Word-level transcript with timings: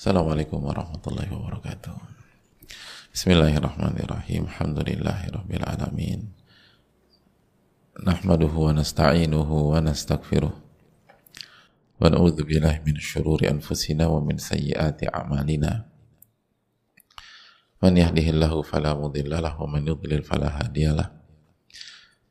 Assalamualaikum 0.00 0.64
warahmatullahi 0.64 1.28
wabarakatuh. 1.28 1.92
Bismillahirrahmanirrahim. 3.12 4.48
Alhamdulillahirabbil 4.48 5.60
alamin. 5.60 6.32
Nahmaduhu 8.00 8.72
wa 8.72 8.80
nasta'inuhu 8.80 9.76
wa 9.76 9.84
nastaghfiruh. 9.84 10.56
Wa 10.56 12.08
na'udzu 12.08 12.48
billahi 12.48 12.80
min 12.80 12.96
syururi 12.96 13.52
anfusina 13.52 14.08
wa 14.08 14.24
min 14.24 14.40
sayyiati 14.40 15.12
a'malina. 15.12 15.84
Man 17.84 17.92
yahdihillahu 17.92 18.64
fala 18.64 18.96
mudilla 18.96 19.44
lahu 19.44 19.68
wa 19.68 19.76
man 19.76 19.84
yudlil 19.84 20.24
fala 20.24 20.48
hadiyalah. 20.64 21.12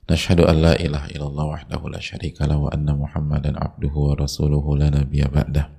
Nashhadu 0.10 0.50
an 0.50 0.58
la 0.58 0.74
ilaha 0.74 1.06
illallah 1.14 1.46
wahdahu 1.54 1.94
la 1.94 2.02
syarika 2.02 2.50
lahu 2.50 2.66
wa 2.66 2.74
anna 2.74 2.98
Muhammadan 2.98 3.62
abduhu 3.62 4.10
wa 4.10 4.18
rasuluhu 4.18 4.74
la 4.74 4.90
nabiyya 4.90 5.30
ba'dah. 5.30 5.79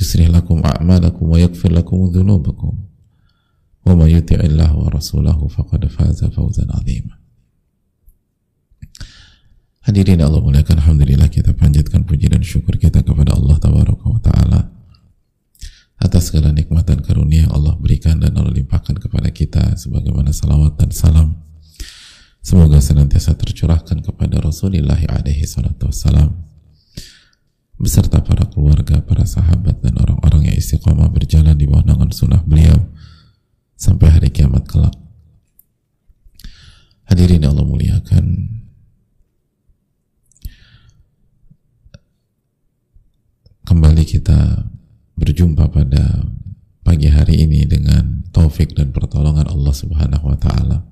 يصلح 0.00 0.26
لكم 0.28 0.62
أعمالكم 0.64 1.24
ويغفر 1.30 1.72
لكم 1.72 2.04
ذنوبكم 2.04 2.72
ومن 3.86 4.08
يطع 4.10 4.40
الله 4.40 4.76
ورسوله 4.76 5.48
فقد 5.48 5.86
فاز 5.86 6.24
فوزا 6.24 6.66
عظيما 6.70 7.20
Hadirin 9.80 10.20
Allah 10.20 10.44
muliakan 10.44 10.76
Alhamdulillah 10.76 11.32
kita 11.32 11.56
panjatkan 11.56 12.04
puji 12.04 12.28
dan 12.28 12.44
syukur 12.44 12.76
kita 12.76 13.00
kepada 13.00 13.32
Allah 13.32 13.56
Tabaraka 13.56 14.06
wa 14.12 14.20
Ta'ala 14.20 14.60
atas 15.96 16.28
segala 16.28 16.52
nikmat 16.52 16.84
dan 16.84 17.00
karunia 17.00 17.48
yang 17.48 17.52
Allah 17.56 17.80
berikan 17.80 18.20
dan 18.20 18.36
Allah 18.36 18.52
limpahkan 18.52 19.00
kepada 19.00 19.32
kita 19.32 19.80
sebagaimana 19.80 20.36
salawat 20.36 20.76
dan 20.76 20.92
salam 20.92 21.32
semoga 22.44 22.76
senantiasa 22.76 23.32
tercurahkan 23.40 24.04
kepada 24.04 24.44
Rasulullah 24.44 25.00
alaihi 25.00 25.48
salatu 25.48 25.88
wassalam 25.88 26.36
beserta 27.75 28.23
para 28.23 28.47
keluarga, 28.47 29.03
para 29.03 29.27
sahabat 29.27 29.83
dan 29.83 29.99
orang-orang 29.99 30.51
yang 30.51 30.55
istiqomah 30.55 31.11
berjalan 31.11 31.55
di 31.59 31.67
bawah 31.67 31.83
naungan 31.83 32.11
sunnah 32.15 32.39
beliau 32.43 32.87
sampai 33.75 34.07
hari 34.15 34.29
kiamat 34.31 34.63
kelak. 34.63 34.95
Hadirin 37.05 37.43
yang 37.43 37.53
Allah 37.53 37.67
muliakan. 37.67 38.25
Kembali 43.65 44.03
kita 44.07 44.71
berjumpa 45.19 45.67
pada 45.69 46.31
pagi 46.85 47.11
hari 47.11 47.43
ini 47.43 47.67
dengan 47.67 48.23
taufik 48.31 48.71
dan 48.77 48.95
pertolongan 48.95 49.51
Allah 49.51 49.73
Subhanahu 49.75 50.31
wa 50.31 50.37
taala. 50.39 50.85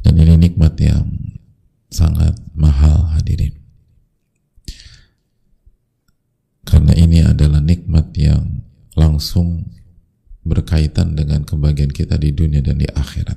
Dan 0.00 0.16
ini 0.16 0.48
nikmat 0.48 0.74
yang 0.80 1.06
sangat 1.92 2.34
mahal 2.56 3.04
hadirin 3.14 3.60
karena 6.70 6.94
ini 7.10 7.26
adalah 7.26 7.58
nikmat 7.58 8.14
yang 8.14 8.62
langsung 8.94 9.66
berkaitan 10.46 11.18
dengan 11.18 11.42
kebahagiaan 11.42 11.90
kita 11.90 12.14
di 12.14 12.30
dunia 12.30 12.62
dan 12.62 12.78
di 12.78 12.86
akhirat. 12.86 13.34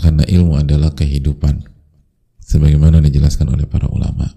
Karena 0.00 0.24
ilmu 0.24 0.56
adalah 0.56 0.96
kehidupan, 0.96 1.68
sebagaimana 2.40 3.04
dijelaskan 3.04 3.52
oleh 3.52 3.68
para 3.68 3.92
ulama. 3.92 4.32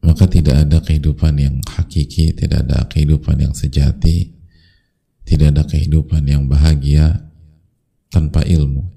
Maka 0.00 0.24
tidak 0.32 0.64
ada 0.64 0.80
kehidupan 0.80 1.36
yang 1.36 1.60
hakiki, 1.68 2.32
tidak 2.32 2.64
ada 2.64 2.88
kehidupan 2.88 3.44
yang 3.44 3.52
sejati, 3.52 4.32
tidak 5.28 5.52
ada 5.52 5.68
kehidupan 5.68 6.24
yang 6.24 6.48
bahagia 6.48 7.28
tanpa 8.08 8.40
ilmu. 8.40 8.95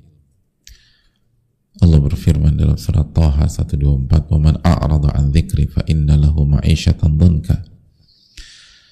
Allah 1.79 1.99
berfirman 2.03 2.59
dalam 2.59 2.75
surat 2.75 3.07
Taha 3.15 3.47
124, 3.47 4.27
"Waman 4.27 4.59
a'rada 4.67 5.15
an 5.15 5.31
dzikri 5.31 5.63
fa 5.71 5.79
inna 5.87 6.19
lahu 6.19 6.43
ma'isyatan 6.43 7.15
dzunka." 7.15 7.55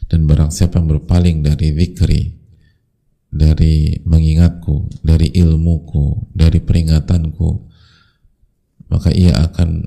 Dan 0.07 0.23
barang 0.23 0.55
siapa 0.55 0.79
yang 0.79 0.87
berpaling 0.95 1.43
dari 1.43 1.75
zikri, 1.75 2.31
dari 3.27 3.99
mengingatku, 4.07 5.03
dari 5.03 5.35
ilmuku, 5.35 6.31
dari 6.31 6.63
peringatanku, 6.63 7.67
maka 8.87 9.11
ia 9.11 9.35
akan 9.35 9.83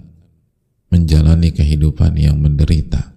menjalani 0.93 1.57
kehidupan 1.57 2.21
yang 2.21 2.37
menderita. 2.37 3.17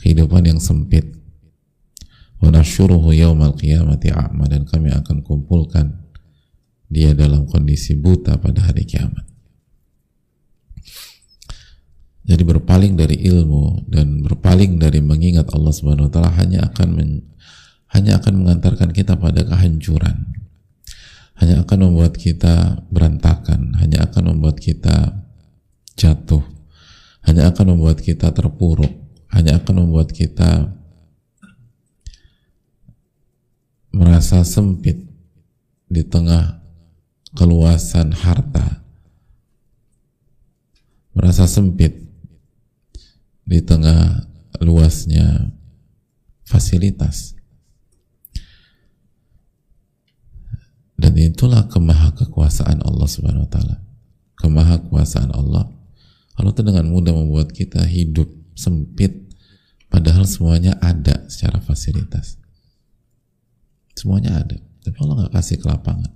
Kehidupan 0.00 0.48
yang 0.48 0.56
sempit. 0.56 1.12
Wa 2.40 2.48
nasyuruhu 2.48 3.12
yaumal 3.12 3.52
qiyamati 3.52 4.16
a'ma 4.16 4.48
dan 4.48 4.64
kami 4.64 4.88
akan 4.96 5.20
kumpulkan 5.20 5.99
dia 6.90 7.14
dalam 7.14 7.46
kondisi 7.46 7.94
buta 7.94 8.34
pada 8.42 8.66
hari 8.66 8.82
kiamat. 8.82 9.22
Jadi 12.26 12.42
berpaling 12.46 12.98
dari 12.98 13.16
ilmu 13.26 13.86
dan 13.90 14.22
berpaling 14.22 14.78
dari 14.78 14.98
mengingat 15.02 15.50
Allah 15.54 15.72
Subhanahu 15.74 16.10
wa 16.10 16.12
taala 16.12 16.30
hanya 16.34 16.66
akan 16.66 16.88
men, 16.94 17.10
hanya 17.94 18.18
akan 18.22 18.44
mengantarkan 18.44 18.90
kita 18.90 19.16
pada 19.16 19.46
kehancuran. 19.46 20.30
Hanya 21.40 21.64
akan 21.64 21.78
membuat 21.88 22.20
kita 22.20 22.84
berantakan, 22.92 23.72
hanya 23.80 24.04
akan 24.04 24.36
membuat 24.36 24.60
kita 24.60 25.24
jatuh, 25.96 26.44
hanya 27.24 27.48
akan 27.48 27.74
membuat 27.74 28.04
kita 28.04 28.28
terpuruk, 28.28 28.92
hanya 29.32 29.56
akan 29.56 29.88
membuat 29.88 30.12
kita 30.12 30.68
merasa 33.90 34.44
sempit 34.44 35.00
di 35.90 36.04
tengah 36.06 36.59
keluasan 37.34 38.10
harta 38.10 38.82
merasa 41.14 41.46
sempit 41.46 41.94
di 43.46 43.58
tengah 43.62 44.26
luasnya 44.62 45.50
fasilitas. 46.46 47.34
Dan 51.00 51.16
itulah 51.16 51.64
kemaha 51.66 52.12
kekuasaan 52.12 52.84
Allah 52.84 53.08
Subhanahu 53.08 53.48
wa 53.48 53.50
taala. 53.50 53.76
Kemaha 54.36 54.84
kuasaan 54.84 55.32
Allah. 55.32 55.72
Allah 56.36 56.52
itu 56.52 56.62
dengan 56.64 56.88
mudah 56.92 57.16
membuat 57.16 57.56
kita 57.56 57.80
hidup 57.88 58.28
sempit 58.52 59.32
padahal 59.88 60.28
semuanya 60.28 60.76
ada 60.78 61.24
secara 61.32 61.60
fasilitas. 61.64 62.36
Semuanya 63.96 64.44
ada 64.44 64.60
tapi 64.80 64.96
Allah 65.00 65.24
nggak 65.24 65.34
kasih 65.36 65.60
kelapangan 65.60 66.12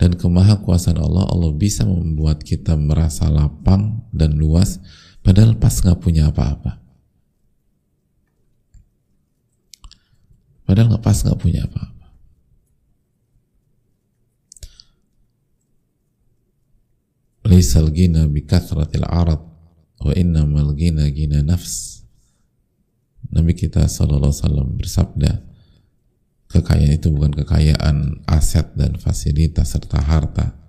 dan 0.00 0.18
kemahakuasaan 0.18 0.98
Allah 0.98 1.28
Allah 1.28 1.52
bisa 1.54 1.86
membuat 1.86 2.42
kita 2.42 2.74
merasa 2.74 3.30
lapang 3.30 4.02
dan 4.10 4.34
luas 4.34 4.82
padahal 5.22 5.54
pas 5.58 5.72
nggak 5.72 6.00
punya 6.00 6.32
apa-apa. 6.32 6.82
Padahal 10.66 10.96
nggak 10.96 11.04
pas 11.04 11.18
nggak 11.20 11.40
punya 11.40 11.68
apa-apa. 11.68 12.08
Laisal 17.42 17.92
gina 17.92 18.24
arad 19.10 19.42
wa 20.02 20.12
innamal 20.16 20.72
gina 20.74 21.06
gina 21.12 21.44
nafs. 21.44 22.02
Nabi 23.32 23.52
kita 23.54 23.84
sallallahu 23.86 24.32
alaihi 24.32 24.44
wasallam 24.44 24.68
bersabda 24.76 25.51
kekayaan 26.52 26.92
itu 26.92 27.08
bukan 27.08 27.32
kekayaan 27.32 28.22
aset 28.28 28.76
dan 28.76 29.00
fasilitas 29.00 29.72
serta 29.72 29.98
harta 30.04 30.62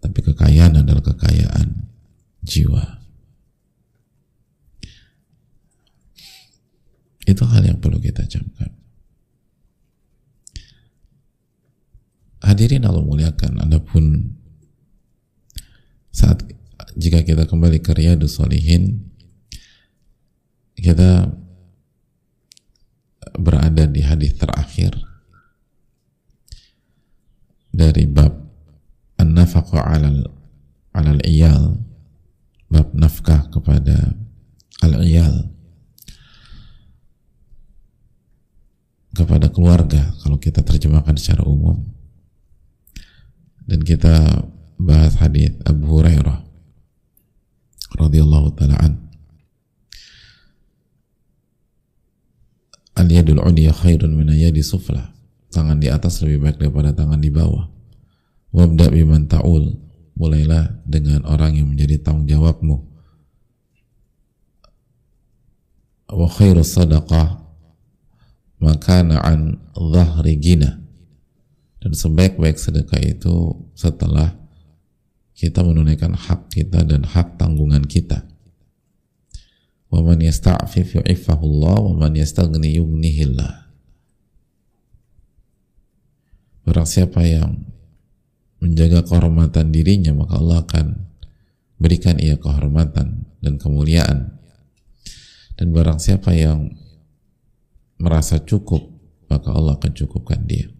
tapi 0.00 0.18
kekayaan 0.24 0.80
adalah 0.80 1.04
kekayaan 1.04 1.92
jiwa. 2.40 3.04
Itu 7.28 7.44
hal 7.46 7.62
yang 7.68 7.78
perlu 7.78 8.00
kita 8.00 8.24
camkan. 8.26 8.72
Hadirin 12.40 12.88
Allah 12.88 13.04
muliakan 13.04 13.60
adapun 13.60 14.34
saat 16.10 16.42
jika 16.96 17.22
kita 17.22 17.44
kembali 17.44 17.84
ke 17.84 17.92
Riyadus 17.92 18.40
Solihin 18.40 19.12
kita 20.74 21.28
berada 23.40 23.88
di 23.88 24.04
hadis 24.04 24.36
terakhir 24.36 24.92
dari 27.72 28.04
bab 28.04 28.36
an-nafaqu 29.16 29.80
'alal 29.80 30.28
'alal 30.92 31.22
iyal 31.24 31.80
bab 32.70 32.94
nafkah 32.94 33.50
kepada 33.50 34.14
al-iyal 34.84 35.50
kepada 39.10 39.50
keluarga 39.50 40.14
kalau 40.22 40.38
kita 40.38 40.62
terjemahkan 40.62 41.18
secara 41.18 41.42
umum. 41.44 41.82
Dan 43.66 43.82
kita 43.82 44.46
bahas 44.80 45.18
hadis 45.18 45.54
Abu 45.66 45.98
Hurairah 45.98 46.40
radhiyallahu 48.00 48.54
taala 48.56 48.78
an 48.80 49.09
al 53.00 53.10
yadul 53.10 53.40
uliya 53.40 53.72
khairun 53.72 54.12
min 54.12 54.28
yadi 54.36 54.60
sufla. 54.60 55.12
Tangan 55.50 55.82
di 55.82 55.90
atas 55.90 56.22
lebih 56.22 56.46
baik 56.46 56.56
daripada 56.62 56.94
tangan 56.94 57.18
di 57.18 57.32
bawah. 57.32 57.66
Wabda 58.54 58.92
biman 58.92 59.26
ta'ul. 59.26 59.74
Mulailah 60.20 60.84
dengan 60.84 61.24
orang 61.24 61.56
yang 61.56 61.72
menjadi 61.72 62.04
tanggung 62.04 62.28
jawabmu. 62.28 62.76
Wa 66.12 66.28
khairu 66.28 66.60
sadaqah. 66.60 67.40
Makana 68.60 69.24
an 69.24 69.56
dhahri 69.72 70.36
gina 70.36 70.80
dan 71.80 71.96
sebaik-baik 71.96 72.60
sedekah 72.60 73.00
itu 73.00 73.56
setelah 73.72 74.36
kita 75.32 75.64
menunaikan 75.64 76.12
hak 76.12 76.52
kita 76.52 76.84
dan 76.84 77.08
hak 77.08 77.40
tanggungan 77.40 77.88
kita. 77.88 78.29
Wa 79.90 79.98
man 80.06 80.22
yasta'fif 80.22 81.02
yu'ifahullah 81.02 81.76
wa 81.82 81.94
man 82.06 82.14
yastaghni 82.14 82.78
yughnihillah. 82.78 83.66
Barang 86.62 86.86
siapa 86.86 87.26
yang 87.26 87.66
menjaga 88.62 89.02
kehormatan 89.02 89.74
dirinya 89.74 90.14
maka 90.14 90.38
Allah 90.38 90.62
akan 90.62 90.86
berikan 91.82 92.22
ia 92.22 92.38
kehormatan 92.38 93.26
dan 93.42 93.54
kemuliaan. 93.58 94.38
Dan 95.58 95.74
barang 95.74 95.98
siapa 95.98 96.30
yang 96.38 96.78
merasa 97.98 98.38
cukup 98.38 98.86
maka 99.26 99.50
Allah 99.50 99.74
akan 99.74 99.92
cukupkan 99.92 100.46
dia. 100.46 100.70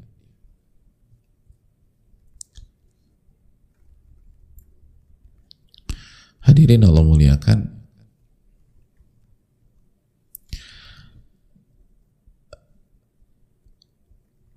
Hadirin 6.40 6.86
Allah 6.86 7.04
muliakan. 7.04 7.79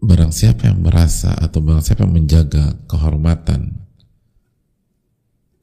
Barang 0.04 0.36
siapa 0.36 0.68
yang 0.68 0.84
merasa 0.84 1.32
atau 1.32 1.64
barang 1.64 1.80
siapa 1.80 2.04
yang 2.04 2.12
menjaga 2.12 2.76
kehormatan, 2.92 3.88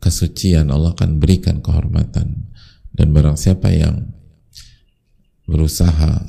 kesucian 0.01 0.73
Allah 0.73 0.97
akan 0.97 1.21
berikan 1.21 1.61
kehormatan. 1.61 2.49
Dan 2.91 3.13
barang 3.13 3.37
siapa 3.37 3.69
yang 3.69 4.17
berusaha 5.45 6.25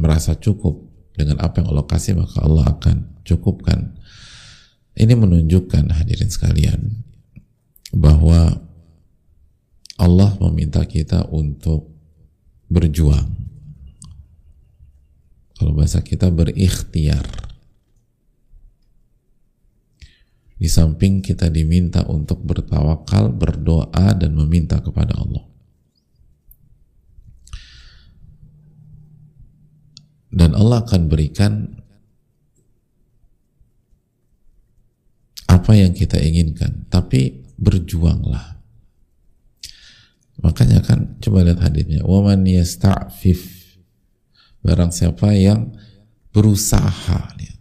merasa 0.00 0.32
cukup 0.34 0.80
dengan 1.12 1.44
apa 1.44 1.60
yang 1.60 1.76
Allah 1.76 1.84
kasih 1.84 2.16
maka 2.16 2.40
Allah 2.40 2.72
akan 2.72 3.20
cukupkan. 3.22 4.00
Ini 4.96 5.12
menunjukkan 5.12 5.92
hadirin 5.92 6.32
sekalian 6.32 7.04
bahwa 7.92 8.60
Allah 10.00 10.30
meminta 10.40 10.82
kita 10.88 11.28
untuk 11.28 11.92
berjuang. 12.72 13.51
Kalau 15.58 15.72
bahasa 15.76 16.00
kita 16.00 16.30
berikhtiar. 16.32 17.22
Di 20.62 20.70
samping 20.70 21.18
kita 21.18 21.50
diminta 21.50 22.06
untuk 22.06 22.38
bertawakal, 22.46 23.34
berdoa, 23.34 24.14
dan 24.14 24.30
meminta 24.38 24.78
kepada 24.78 25.18
Allah. 25.18 25.42
Dan 30.32 30.54
Allah 30.54 30.86
akan 30.86 31.02
berikan 31.10 31.66
apa 35.50 35.72
yang 35.74 35.92
kita 35.92 36.16
inginkan, 36.22 36.86
tapi 36.88 37.42
berjuanglah 37.58 38.52
Makanya 40.42 40.82
kan 40.82 41.16
coba 41.22 41.46
lihat 41.46 41.62
hadisnya. 41.62 42.02
Waman 42.02 42.42
yasta'fif 42.44 43.61
barang 44.62 44.90
siapa 44.94 45.34
yang 45.34 45.74
berusaha 46.32 47.34
lihat, 47.36 47.60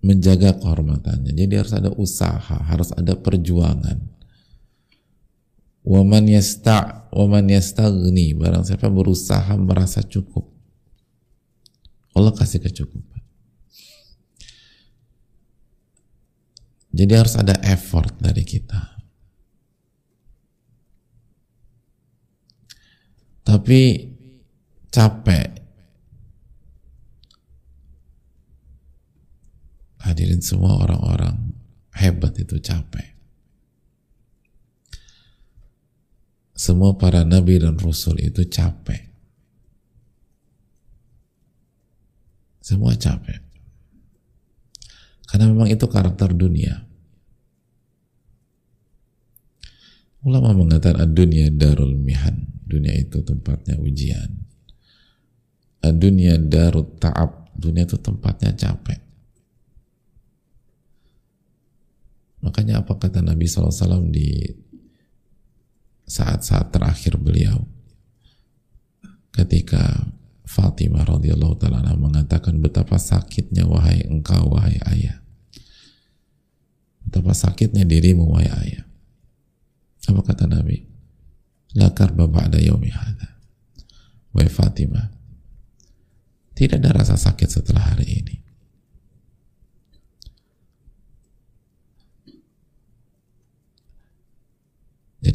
menjaga 0.00 0.56
kehormatannya. 0.56 1.34
Jadi 1.34 1.52
harus 1.54 1.74
ada 1.74 1.90
usaha, 1.94 2.56
harus 2.62 2.94
ada 2.94 3.18
perjuangan. 3.18 3.98
Waman 5.82 6.30
yasta' 6.30 7.10
waman 7.10 7.50
yastaghni 7.50 8.38
barang 8.38 8.62
siapa 8.62 8.86
berusaha 8.86 9.58
merasa 9.58 10.00
cukup. 10.06 10.46
Allah 12.14 12.30
kasih 12.32 12.62
kecukupan. 12.62 13.20
Jadi 16.92 17.12
harus 17.16 17.34
ada 17.40 17.56
effort 17.66 18.14
dari 18.20 18.44
kita. 18.46 18.92
tapi 23.42 24.08
capek 24.88 25.61
hadirin 30.12 30.44
semua 30.44 30.76
orang-orang 30.84 31.56
hebat 31.96 32.36
itu 32.36 32.60
capek. 32.60 33.16
Semua 36.52 36.94
para 37.00 37.24
nabi 37.24 37.56
dan 37.56 37.80
rasul 37.80 38.20
itu 38.20 38.44
capek. 38.44 39.08
Semua 42.60 42.92
capek. 42.94 43.40
Karena 45.26 45.48
memang 45.48 45.72
itu 45.72 45.88
karakter 45.88 46.36
dunia. 46.36 46.84
Ulama 50.22 50.54
mengatakan 50.54 51.10
dunia 51.10 51.50
darul 51.50 51.98
mihan. 51.98 52.46
Dunia 52.62 52.94
itu 52.94 53.24
tempatnya 53.26 53.80
ujian. 53.80 54.30
Dunia 55.82 56.38
darut 56.38 57.00
ta'ab. 57.02 57.50
Dunia 57.58 57.88
itu 57.88 57.98
tempatnya 57.98 58.54
capek 58.54 59.01
makanya 62.42 62.82
apa 62.82 62.98
kata 62.98 63.22
Nabi 63.22 63.46
SAW 63.46 64.10
di 64.10 64.42
saat-saat 66.04 66.74
terakhir 66.74 67.16
beliau 67.16 67.62
ketika 69.32 70.10
Fatimah 70.44 71.08
radhiyallahu 71.08 71.56
taala 71.56 71.96
mengatakan 71.96 72.60
betapa 72.60 73.00
sakitnya 73.00 73.64
wahai 73.64 74.04
engkau 74.04 74.52
wahai 74.52 74.76
ayah 74.92 75.22
betapa 77.06 77.32
sakitnya 77.32 77.88
dirimu 77.88 78.28
wahai 78.28 78.50
ayah 78.66 78.84
apa 80.10 80.20
kata 80.20 80.44
Nabi 80.50 80.92
La 81.72 81.88
karba 81.96 82.28
ba'da 82.28 82.60
yaumi 82.60 82.92
hadha. 82.92 83.40
Wahai 84.32 84.48
Fatimah, 84.48 85.12
tidak 86.56 86.84
ada 86.84 87.00
rasa 87.00 87.16
sakit 87.16 87.48
setelah 87.48 87.96
hari 87.96 88.08
ini. 88.08 88.36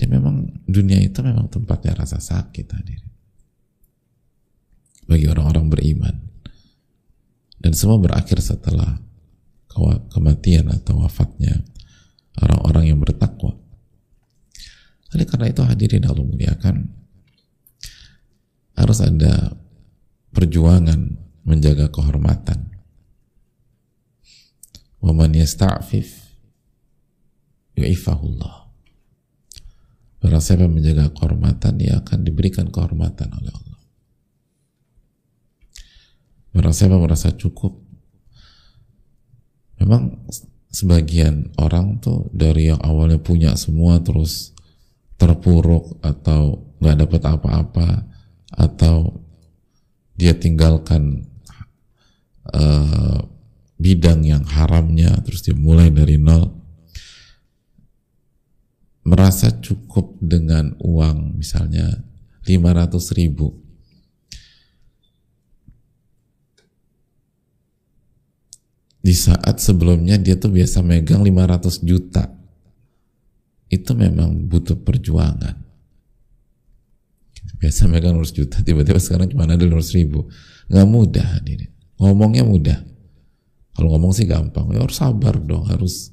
Memang 0.07 0.63
dunia 0.65 1.03
itu 1.03 1.19
memang 1.19 1.51
tempatnya 1.51 1.99
rasa 1.99 2.17
sakit 2.17 2.67
hadir. 2.73 3.03
Bagi 5.07 5.27
orang-orang 5.27 5.67
beriman. 5.71 6.15
Dan 7.57 7.75
semua 7.75 7.99
berakhir 7.99 8.39
setelah 8.39 8.99
kematian 10.09 10.73
atau 10.73 11.05
wafatnya 11.05 11.61
orang-orang 12.41 12.93
yang 12.93 12.99
bertakwa. 13.01 13.53
Oleh 15.13 15.25
karena 15.25 15.47
itu 15.53 15.61
hadirin 15.63 16.05
Allah 16.05 16.25
muliakan 16.25 16.75
harus 18.77 18.99
ada 19.01 19.57
perjuangan 20.33 21.17
menjaga 21.47 21.89
kehormatan. 21.89 22.69
Waman 25.01 25.33
yasta'fif 25.33 26.35
yu'ifahullah. 27.77 28.66
Barang 30.17 30.41
siapa 30.41 30.65
menjaga 30.65 31.13
kehormatan, 31.13 31.77
dia 31.77 32.01
akan 32.01 32.25
diberikan 32.25 32.67
kehormatan 32.73 33.29
oleh 33.31 33.53
Allah. 33.53 33.81
Barang 36.57 36.73
siapa 36.73 36.97
merasa 36.97 37.29
cukup, 37.37 37.77
memang 39.77 40.25
sebagian 40.73 41.53
orang 41.61 42.01
tuh 42.01 42.27
dari 42.33 42.73
yang 42.73 42.81
awalnya 42.81 43.21
punya 43.21 43.53
semua 43.53 44.01
terus 44.01 44.57
terpuruk 45.17 45.97
atau 46.05 46.69
nggak 46.77 46.97
dapat 47.07 47.21
apa-apa 47.25 47.89
atau 48.53 49.25
dia 50.17 50.37
tinggalkan 50.37 51.25
uh, 52.53 53.21
bidang 53.77 54.25
yang 54.25 54.45
haramnya 54.45 55.13
terus 55.25 55.45
dia 55.45 55.53
mulai 55.53 55.93
dari 55.93 56.17
nol 56.17 56.56
merasa 59.07 59.55
cukup 59.63 60.19
dengan 60.19 60.75
uang 60.83 61.39
misalnya 61.39 62.03
500 62.43 63.15
ribu. 63.15 63.55
Di 68.99 69.15
saat 69.15 69.63
sebelumnya 69.63 70.19
dia 70.19 70.35
tuh 70.35 70.51
biasa 70.51 70.83
megang 70.83 71.23
500 71.23 71.87
juta. 71.87 72.27
Itu 73.71 73.95
memang 73.95 74.51
butuh 74.51 74.75
perjuangan. 74.83 75.55
Biasa 77.63 77.87
megang 77.87 78.19
100 78.19 78.35
juta 78.35 78.59
tiba-tiba 78.59 78.99
sekarang 78.99 79.31
cuma 79.31 79.47
ada 79.47 79.55
200 79.55 79.95
ribu. 79.95 80.27
Nggak 80.67 80.87
mudah 80.91 81.29
ini 81.47 81.71
ngomongnya 81.95 82.43
mudah. 82.43 82.79
Kalau 83.71 83.95
ngomong 83.95 84.11
sih 84.11 84.27
gampang. 84.27 84.67
Ya 84.75 84.83
harus 84.83 84.99
sabar 84.99 85.39
dong 85.39 85.63
harus 85.71 86.11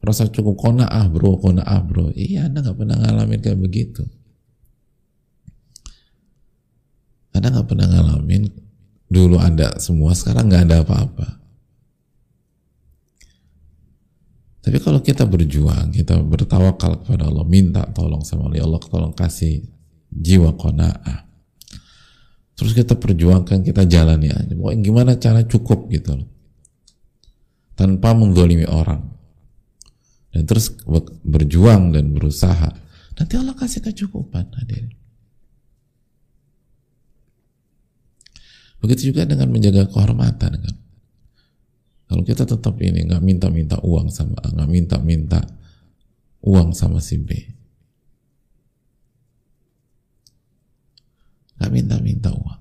Rasa 0.00 0.32
cukup 0.32 0.56
kona'ah 0.56 1.12
bro, 1.12 1.36
kona'ah 1.36 1.80
bro. 1.84 2.08
Iya, 2.16 2.48
Anda 2.48 2.64
nggak 2.64 2.78
pernah 2.80 2.96
ngalamin 2.96 3.40
kayak 3.44 3.60
begitu. 3.60 4.02
Anda 7.36 7.52
nggak 7.52 7.68
pernah 7.68 7.86
ngalamin 7.88 8.48
dulu 9.12 9.36
ada 9.36 9.76
semua, 9.76 10.16
sekarang 10.16 10.48
nggak 10.48 10.64
ada 10.72 10.76
apa-apa. 10.80 11.28
Tapi 14.60 14.76
kalau 14.80 15.04
kita 15.04 15.28
berjuang, 15.28 15.92
kita 15.92 16.20
bertawakal 16.20 17.04
kepada 17.04 17.28
Allah, 17.28 17.44
minta 17.44 17.84
tolong 17.92 18.24
sama 18.24 18.48
Allah, 18.48 18.56
ya 18.60 18.64
Allah 18.64 18.80
tolong 18.80 19.12
kasih 19.12 19.68
jiwa 20.08 20.56
kona'ah. 20.56 21.28
Terus 22.56 22.72
kita 22.76 22.96
perjuangkan, 22.96 23.64
kita 23.64 23.88
jalani 23.88 24.32
aja. 24.32 24.52
Pokoknya 24.52 24.80
gimana 24.84 25.12
cara 25.16 25.40
cukup 25.44 25.88
gitu 25.92 26.12
loh. 26.12 26.28
Tanpa 27.72 28.12
menggolimi 28.12 28.68
orang 28.68 29.09
dan 30.30 30.42
terus 30.46 30.70
berjuang 31.26 31.90
dan 31.90 32.14
berusaha. 32.14 32.70
Nanti 33.18 33.34
Allah 33.36 33.54
kasih 33.58 33.82
kecukupan 33.82 34.46
hadirin. 34.56 34.94
Begitu 38.80 39.12
juga 39.12 39.28
dengan 39.28 39.52
menjaga 39.52 39.90
kehormatan 39.92 40.52
kan? 40.56 40.76
Kalau 42.10 42.22
kita 42.26 42.48
tetap 42.48 42.74
ini 42.80 43.06
nggak 43.06 43.22
minta-minta 43.22 43.76
uang 43.84 44.08
sama 44.10 44.40
nggak 44.40 44.70
minta-minta 44.70 45.44
uang 46.42 46.72
sama 46.72 46.98
si 46.98 47.20
B. 47.20 47.28
Nggak 51.60 51.70
minta-minta 51.76 52.32
uang. 52.32 52.60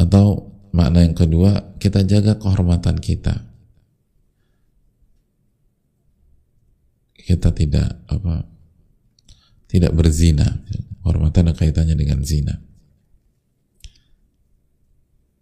Atau 0.00 0.56
makna 0.72 1.04
yang 1.04 1.12
kedua 1.12 1.76
kita 1.76 2.02
jaga 2.08 2.40
kehormatan 2.40 2.96
kita 2.96 3.51
kita 7.22 7.54
tidak 7.54 8.02
apa 8.10 8.44
tidak 9.70 9.92
berzina. 9.96 10.60
Hormatan 11.02 11.50
ada 11.50 11.58
kaitannya 11.58 11.98
dengan 11.98 12.22
zina. 12.22 12.54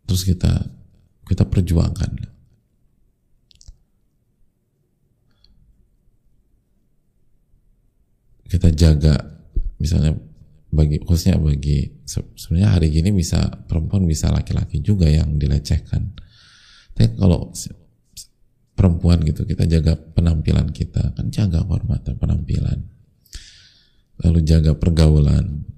Terus 0.09 0.23
kita 0.25 0.53
kita 1.29 1.45
perjuangkan. 1.45 2.11
Kita 8.51 8.69
jaga 8.75 9.15
misalnya 9.79 10.17
bagi 10.71 10.99
khususnya 11.03 11.39
bagi 11.39 12.03
sebenarnya 12.07 12.79
hari 12.79 12.91
gini 12.91 13.11
bisa 13.15 13.43
perempuan 13.67 14.07
bisa 14.07 14.31
laki-laki 14.31 14.83
juga 14.83 15.07
yang 15.07 15.39
dilecehkan. 15.39 16.15
Tapi 16.95 17.15
kalau 17.19 17.51
perempuan 18.81 19.21
gitu 19.29 19.45
kita 19.45 19.69
jaga 19.69 19.93
penampilan 20.17 20.73
kita. 20.73 21.13
Kan 21.13 21.29
jaga 21.29 21.61
kehormatan 21.61 22.17
penampilan. 22.17 22.81
Lalu 24.25 24.41
jaga 24.41 24.73
pergaulan. 24.73 25.69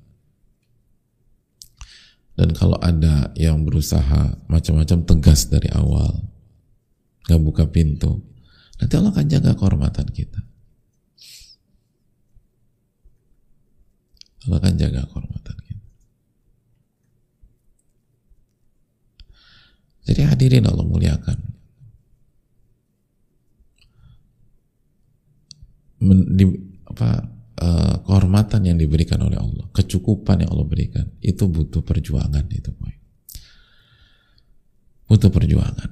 Dan 2.39 2.55
kalau 2.55 2.79
ada 2.79 3.35
yang 3.35 3.67
berusaha 3.67 4.39
macam-macam 4.47 5.03
tegas 5.03 5.51
dari 5.51 5.67
awal 5.75 6.31
nggak 7.23 7.43
buka 7.43 7.71
pintu 7.71 8.19
nanti 8.83 8.99
Allah 8.99 9.15
akan 9.15 9.27
jaga 9.27 9.51
kehormatan 9.59 10.07
kita. 10.11 10.41
Allah 14.47 14.59
akan 14.63 14.75
jaga 14.79 15.07
kehormatan 15.11 15.57
kita. 15.59 15.87
Jadi 20.03 20.21
hadirin 20.27 20.67
Allah 20.67 20.87
muliakan 20.87 21.52
men, 26.03 26.19
di, 26.35 26.45
apa 26.85 27.23
uh, 27.63 27.95
kehormatan 28.03 28.67
yang 28.67 28.77
diberikan 28.77 29.23
oleh 29.23 29.39
Allah, 29.39 29.71
kecukupan 29.71 30.43
yang 30.43 30.51
Allah 30.51 30.67
berikan, 30.67 31.07
itu 31.23 31.47
butuh 31.47 31.87
perjuangan 31.87 32.45
itu, 32.51 32.75
boy. 32.75 32.95
Butuh 35.07 35.31
perjuangan. 35.31 35.91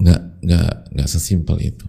Nggak 0.00 0.22
nggak 0.40 0.72
nggak 0.96 1.08
sesimpel 1.08 1.60
itu. 1.60 1.86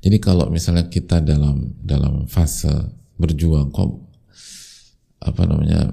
Jadi 0.00 0.16
kalau 0.16 0.48
misalnya 0.48 0.88
kita 0.88 1.20
dalam 1.20 1.76
dalam 1.80 2.24
fase 2.24 2.72
berjuang 3.20 3.68
kok 3.68 4.00
apa 5.20 5.42
namanya 5.44 5.92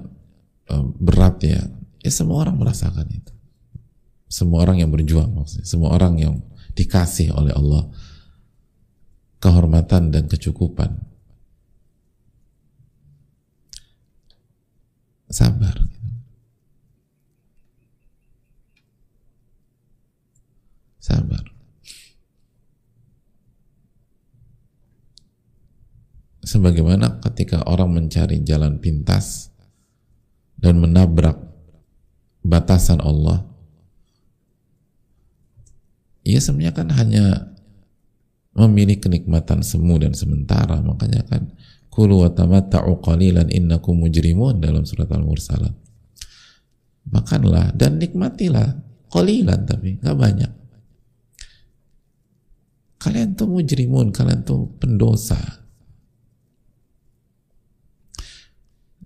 eh, 0.72 0.84
berat 0.96 1.36
ya, 1.44 1.60
ya 2.00 2.10
semua 2.12 2.48
orang 2.48 2.56
merasakan 2.56 3.08
itu. 3.12 3.32
Semua 4.28 4.64
orang 4.64 4.84
yang 4.84 4.92
berjuang 4.92 5.32
maksudnya, 5.32 5.64
semua 5.64 5.92
orang 5.96 6.20
yang 6.20 6.34
dikasih 6.76 7.32
oleh 7.32 7.52
Allah 7.52 7.88
kehormatan 9.38 10.10
dan 10.10 10.26
kecukupan. 10.26 10.98
Sabar. 15.28 15.76
Sabar. 20.98 21.44
Sebagaimana 26.48 27.20
ketika 27.20 27.60
orang 27.68 27.92
mencari 27.92 28.40
jalan 28.40 28.80
pintas 28.80 29.52
dan 30.56 30.80
menabrak 30.80 31.36
batasan 32.40 33.04
Allah, 33.04 33.44
ia 36.24 36.40
sebenarnya 36.40 36.72
kan 36.72 36.88
hanya 36.96 37.52
memilih 38.56 39.00
kenikmatan 39.02 39.60
semu 39.64 39.98
dan 40.00 40.12
sementara. 40.14 40.80
Makanya 40.80 41.24
kan 41.26 41.52
kulu 41.88 42.24
wa 42.26 42.30
tamatta'u 42.30 43.00
qalilan 43.02 43.50
innakum 43.50 43.98
mujrimun 43.98 44.62
dalam 44.62 44.86
surat 44.86 45.10
al-mursalat. 45.10 45.74
Makanlah 47.08 47.72
dan 47.72 47.96
nikmatilah 47.96 48.78
qalilan 49.08 49.64
tapi 49.64 49.96
nggak 49.98 50.18
banyak. 50.18 50.52
Kalian 52.98 53.38
tuh 53.38 53.48
mujrimun 53.48 54.12
kalian 54.12 54.44
tuh 54.44 54.68
pendosa. 54.76 55.38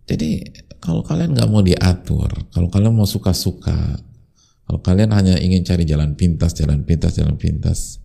Jadi 0.03 0.43
kalau 0.83 1.07
kalian 1.07 1.39
nggak 1.39 1.47
mau 1.47 1.63
diatur 1.63 2.27
kalau 2.51 2.67
kalian 2.67 2.91
mau 2.91 3.07
suka-suka 3.07 4.03
kalau 4.67 4.81
kalian 4.83 5.15
hanya 5.15 5.39
ingin 5.39 5.63
cari 5.63 5.87
jalan 5.87 6.19
pintas 6.19 6.59
jalan 6.59 6.83
pintas 6.83 7.15
jalan 7.15 7.39
pintas 7.39 8.02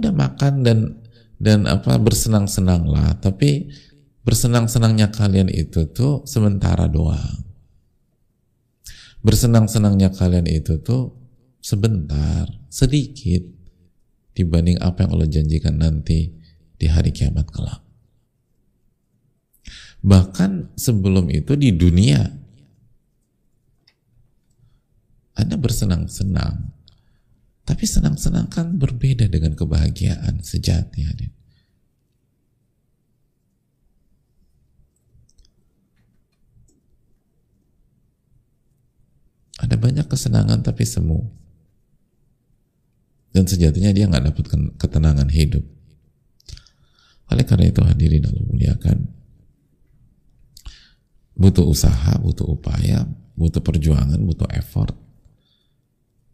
udah 0.00 0.14
makan 0.16 0.64
dan 0.64 0.78
dan 1.36 1.68
apa 1.68 1.96
bersenang-senang 2.00 2.88
lah. 2.88 3.16
Tapi 3.20 3.68
bersenang-senangnya 4.24 5.12
kalian 5.12 5.52
itu 5.52 5.88
tuh 5.92 6.24
sementara 6.24 6.88
doang. 6.88 7.44
Bersenang-senangnya 9.20 10.16
kalian 10.16 10.48
itu 10.48 10.80
tuh 10.80 11.12
sebentar 11.60 12.48
sedikit 12.72 13.44
dibanding 14.32 14.80
apa 14.80 15.04
yang 15.04 15.10
Allah 15.12 15.28
janjikan 15.28 15.76
nanti 15.76 16.32
di 16.80 16.86
hari 16.88 17.12
kiamat 17.12 17.44
kelak. 17.52 17.84
Bahkan 20.00 20.80
sebelum 20.80 21.28
itu 21.28 21.52
di 21.60 21.76
dunia 21.76 22.24
anda 25.36 25.56
bersenang-senang 25.56 26.79
tapi 27.64 27.84
senang-senang 27.86 28.48
kan 28.50 28.76
berbeda 28.76 29.28
dengan 29.30 29.54
kebahagiaan 29.54 30.42
sejati 30.42 31.06
hadir. 31.06 31.30
Ada 39.60 39.76
banyak 39.76 40.08
kesenangan 40.08 40.64
tapi 40.64 40.88
semu. 40.88 41.20
Dan 43.30 43.46
sejatinya 43.46 43.92
dia 43.94 44.10
nggak 44.10 44.32
dapat 44.32 44.44
ketenangan 44.80 45.30
hidup. 45.30 45.62
Oleh 47.30 47.46
karena 47.46 47.70
itu 47.70 47.78
hadirin 47.84 48.26
Allah 48.26 48.44
muliakan. 48.50 48.98
Butuh 51.38 51.62
usaha, 51.70 52.18
butuh 52.18 52.50
upaya, 52.50 53.06
butuh 53.38 53.62
perjuangan, 53.62 54.18
butuh 54.18 54.50
effort 54.50 54.98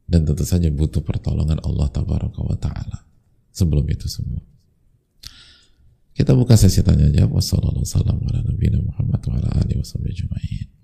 dan 0.07 0.23
tentu 0.23 0.47
saja 0.47 0.71
butuh 0.71 1.03
pertolongan 1.03 1.59
Allah 1.67 1.91
tabaraka 1.91 2.41
wa 2.43 2.55
taala 2.55 3.07
sebelum 3.51 3.87
itu 3.91 4.07
semua. 4.07 4.43
Kita 6.17 6.33
buka 6.33 6.57
sesi 6.57 6.81
tanya 6.81 7.13
jawab. 7.13 7.37
Wassalamualaikum 7.37 8.89
warahmatullahi 8.89 9.45
wabarakatuh. 9.45 10.77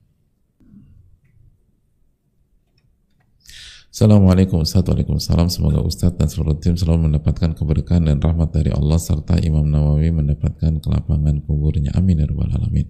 Assalamualaikum 3.93 4.65
Waalaikumsalam 4.65 5.53
Semoga 5.53 5.85
Ustadz 5.85 6.17
dan 6.17 6.25
seluruh 6.25 6.57
tim 6.57 6.81
selalu 6.81 7.13
mendapatkan 7.13 7.53
keberkahan 7.53 8.09
dan 8.09 8.25
rahmat 8.25 8.49
dari 8.49 8.73
Allah 8.73 8.97
serta 8.97 9.37
Imam 9.45 9.69
Nawawi 9.69 10.09
mendapatkan 10.09 10.81
kelapangan 10.81 11.45
kuburnya 11.45 11.93
Amin 11.93 12.17
ya 12.17 12.25
Rabbal 12.25 12.57
Alamin 12.57 12.89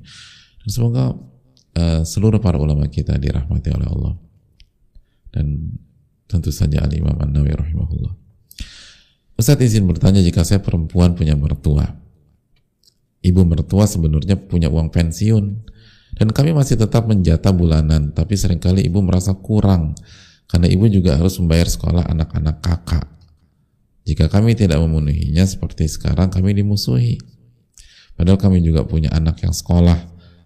dan 0.63 0.69
semoga 0.71 1.11
uh, 1.75 2.07
seluruh 2.07 2.39
para 2.39 2.55
ulama 2.55 2.87
kita 2.87 3.19
dirahmati 3.19 3.75
oleh 3.75 3.89
Allah 3.91 4.15
dan 5.35 5.75
tentu 6.33 6.49
saja 6.49 6.81
Al-Imam 6.81 7.13
An-Nawawi 7.21 7.53
rahimahullah 7.53 8.15
Ustadz 9.37 9.69
izin 9.69 9.85
bertanya 9.85 10.25
jika 10.25 10.41
saya 10.49 10.65
perempuan 10.65 11.13
punya 11.13 11.37
mertua 11.37 11.93
ibu 13.21 13.45
mertua 13.45 13.85
sebenarnya 13.85 14.41
punya 14.41 14.73
uang 14.73 14.89
pensiun 14.89 15.45
dan 16.17 16.29
kami 16.33 16.57
masih 16.57 16.81
tetap 16.81 17.05
menjata 17.05 17.53
bulanan 17.53 18.17
tapi 18.17 18.33
sering 18.41 18.59
kali 18.59 18.89
ibu 18.89 19.05
merasa 19.05 19.37
kurang 19.37 19.93
karena 20.53 20.69
ibu 20.69 20.85
juga 20.85 21.17
harus 21.17 21.41
membayar 21.41 21.65
sekolah 21.65 22.13
anak-anak 22.13 22.61
kakak. 22.61 23.09
Jika 24.05 24.29
kami 24.29 24.53
tidak 24.53 24.85
memenuhinya 24.85 25.49
seperti 25.49 25.89
sekarang 25.89 26.29
kami 26.29 26.53
dimusuhi. 26.53 27.17
Padahal 28.13 28.37
kami 28.37 28.61
juga 28.61 28.85
punya 28.85 29.09
anak 29.17 29.41
yang 29.41 29.57
sekolah. 29.57 29.97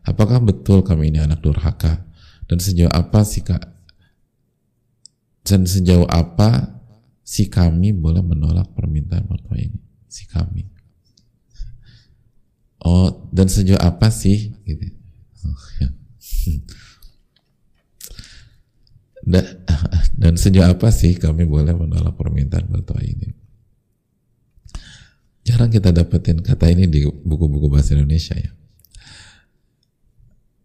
Apakah 0.06 0.38
betul 0.38 0.86
kami 0.86 1.10
ini 1.10 1.18
anak 1.18 1.42
durhaka? 1.42 2.06
Dan 2.46 2.62
sejauh 2.62 2.92
apa 2.94 3.26
sih 3.26 3.42
kak? 3.42 3.66
Dan 5.46 5.62
sejauh 5.62 6.10
apa 6.10 6.82
si 7.22 7.46
kami 7.46 7.94
boleh 7.94 8.20
menolak 8.20 8.74
permintaan 8.74 9.30
mertua 9.30 9.56
ini? 9.62 9.78
Si 10.10 10.26
kami. 10.26 10.66
Oh, 12.82 13.30
dan 13.30 13.46
sejauh 13.46 13.78
apa 13.78 14.10
sih? 14.10 14.50
Gitu. 14.66 14.90
Oh, 15.46 15.62
ya. 15.78 15.88
Dan, 20.20 20.38
sejak 20.38 20.78
apa 20.78 20.88
sih 20.94 21.18
kami 21.18 21.42
boleh 21.44 21.74
menolak 21.74 22.14
permintaan 22.14 22.70
mertua 22.70 23.02
ini? 23.02 23.34
Jarang 25.46 25.70
kita 25.70 25.94
dapetin 25.94 26.42
kata 26.42 26.70
ini 26.70 26.90
di 26.90 27.06
buku-buku 27.06 27.70
bahasa 27.70 27.94
Indonesia 27.94 28.34
ya. 28.34 28.50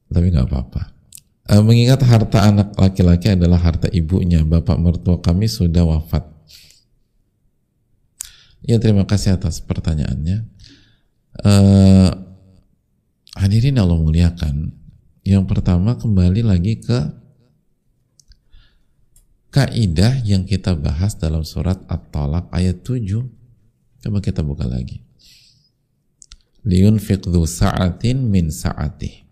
Tapi 0.09 0.25
nggak 0.29 0.47
apa-apa. 0.49 1.00
E, 1.51 1.59
mengingat 1.59 1.99
harta 2.07 2.47
anak 2.47 2.79
laki-laki 2.79 3.35
adalah 3.35 3.59
harta 3.59 3.91
ibunya, 3.91 4.39
bapak 4.47 4.79
mertua 4.79 5.19
kami 5.19 5.51
sudah 5.51 5.83
wafat. 5.83 6.23
Ya 8.63 8.79
terima 8.79 9.03
kasih 9.03 9.35
atas 9.35 9.59
pertanyaannya. 9.59 10.47
E, 11.43 11.53
hadirin 13.35 13.75
Allah 13.83 13.99
muliakan. 13.99 14.71
Yang 15.27 15.43
pertama 15.51 15.99
kembali 15.99 16.39
lagi 16.39 16.79
ke 16.79 17.19
kaidah 19.51 20.23
yang 20.23 20.47
kita 20.47 20.71
bahas 20.79 21.19
dalam 21.19 21.43
surat 21.43 21.83
At-Talaq 21.91 22.47
ayat 22.55 22.79
7. 22.87 23.27
Coba 24.01 24.23
kita 24.23 24.39
buka 24.39 24.63
lagi. 24.63 25.03
Liyunfiq 26.63 27.27
dhu 27.27 27.43
sa'atin 27.43 28.23
min 28.23 28.47
sa'atih. 28.47 29.30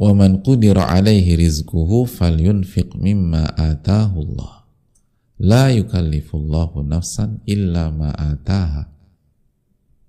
Wa 0.00 0.16
man 0.16 0.40
qudira 0.40 0.88
alaihi 0.88 1.36
rizquhu 1.36 2.08
falyunfiq 2.08 2.96
mimma 2.96 3.52
atahu 3.52 4.24
Allah. 4.32 4.64
La 5.36 5.68
yukallifullahu 5.68 6.80
nafsan 6.80 7.44
illa 7.44 7.92
ma 7.92 8.08
ataha. 8.16 8.88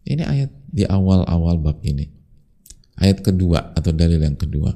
Ini 0.08 0.24
ayat 0.24 0.52
di 0.72 0.88
awal-awal 0.88 1.60
bab 1.60 1.84
ini. 1.84 2.08
Ayat 3.04 3.20
kedua 3.20 3.76
atau 3.76 3.92
dalil 3.92 4.24
yang 4.24 4.40
kedua. 4.40 4.72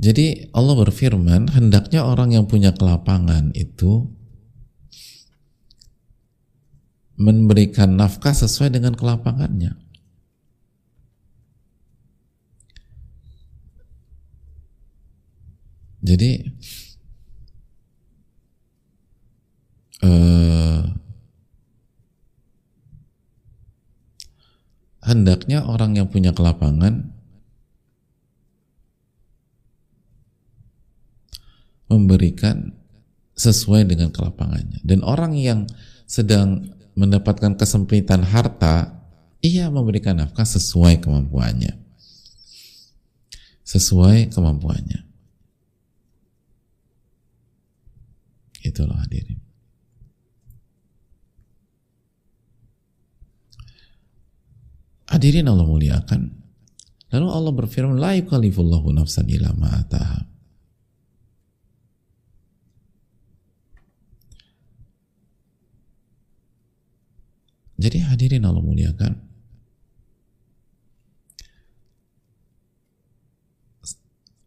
Jadi 0.00 0.52
Allah 0.52 0.74
berfirman, 0.84 1.52
hendaknya 1.52 2.04
orang 2.04 2.32
yang 2.32 2.44
punya 2.44 2.76
kelapangan 2.76 3.52
itu 3.56 4.08
memberikan 7.14 7.94
nafkah 7.94 8.34
sesuai 8.34 8.74
dengan 8.74 8.98
kelapangannya. 8.98 9.78
Jadi 16.04 16.30
eh, 20.04 20.82
hendaknya 25.00 25.64
orang 25.64 25.96
yang 25.96 26.12
punya 26.12 26.36
kelapangan 26.36 27.08
memberikan 31.88 32.76
sesuai 33.34 33.88
dengan 33.88 34.12
kelapangannya. 34.12 34.84
Dan 34.84 35.00
orang 35.00 35.32
yang 35.38 35.64
sedang 36.04 36.74
mendapatkan 36.94 37.58
kesempitan 37.58 38.22
harta, 38.22 39.02
ia 39.42 39.68
memberikan 39.68 40.18
nafkah 40.18 40.46
sesuai 40.46 41.02
kemampuannya. 41.02 41.76
Sesuai 43.66 44.30
kemampuannya. 44.30 45.04
Itulah 48.64 48.96
hadirin. 49.04 49.44
Hadirin 55.04 55.46
Allah 55.46 55.68
muliakan. 55.68 56.20
Lalu 57.12 57.26
Allah 57.30 57.52
berfirman, 57.54 58.00
La 58.00 58.18
yukallifullahu 58.18 58.90
nafsan 58.90 59.30
ila 59.30 59.52
ma'ataha. 59.54 60.33
Jadi 67.84 68.00
hadirin 68.00 68.48
Allah 68.48 68.64
muliakan. 68.64 69.12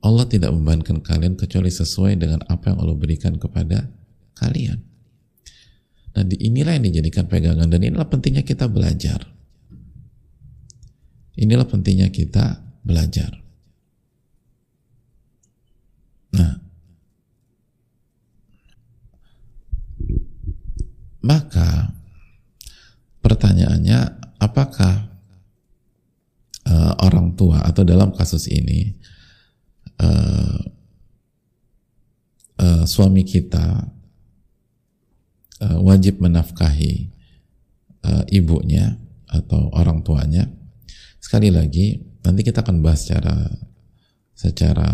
Allah 0.02 0.26
tidak 0.26 0.50
membebankan 0.56 1.06
kalian 1.06 1.38
kecuali 1.38 1.70
sesuai 1.70 2.18
dengan 2.18 2.42
apa 2.50 2.74
yang 2.74 2.82
Allah 2.82 2.98
berikan 2.98 3.38
kepada 3.38 3.94
kalian. 4.42 4.82
Nah, 6.18 6.26
inilah 6.26 6.82
yang 6.82 6.90
dijadikan 6.90 7.30
pegangan 7.30 7.70
dan 7.70 7.78
inilah 7.78 8.10
pentingnya 8.10 8.42
kita 8.42 8.66
belajar. 8.66 9.22
Inilah 11.38 11.70
pentingnya 11.70 12.10
kita 12.10 12.58
belajar. 12.82 13.38
Nah, 16.34 16.58
maka 21.22 21.97
pertanyaannya 23.28 24.00
apakah 24.40 25.12
uh, 26.64 26.94
orang 27.04 27.36
tua 27.36 27.60
atau 27.60 27.84
dalam 27.84 28.16
kasus 28.16 28.48
ini 28.48 28.96
uh, 30.00 30.60
uh, 32.64 32.84
suami 32.88 33.28
kita 33.28 33.84
uh, 35.60 35.80
wajib 35.84 36.24
menafkahi 36.24 37.12
uh, 38.08 38.24
ibunya 38.32 38.96
atau 39.28 39.76
orang 39.76 40.08
tuanya? 40.08 40.48
Sekali 41.20 41.52
lagi 41.52 42.00
nanti 42.24 42.48
kita 42.48 42.64
akan 42.64 42.80
bahas 42.80 43.04
secara 43.04 43.36
secara 44.32 44.88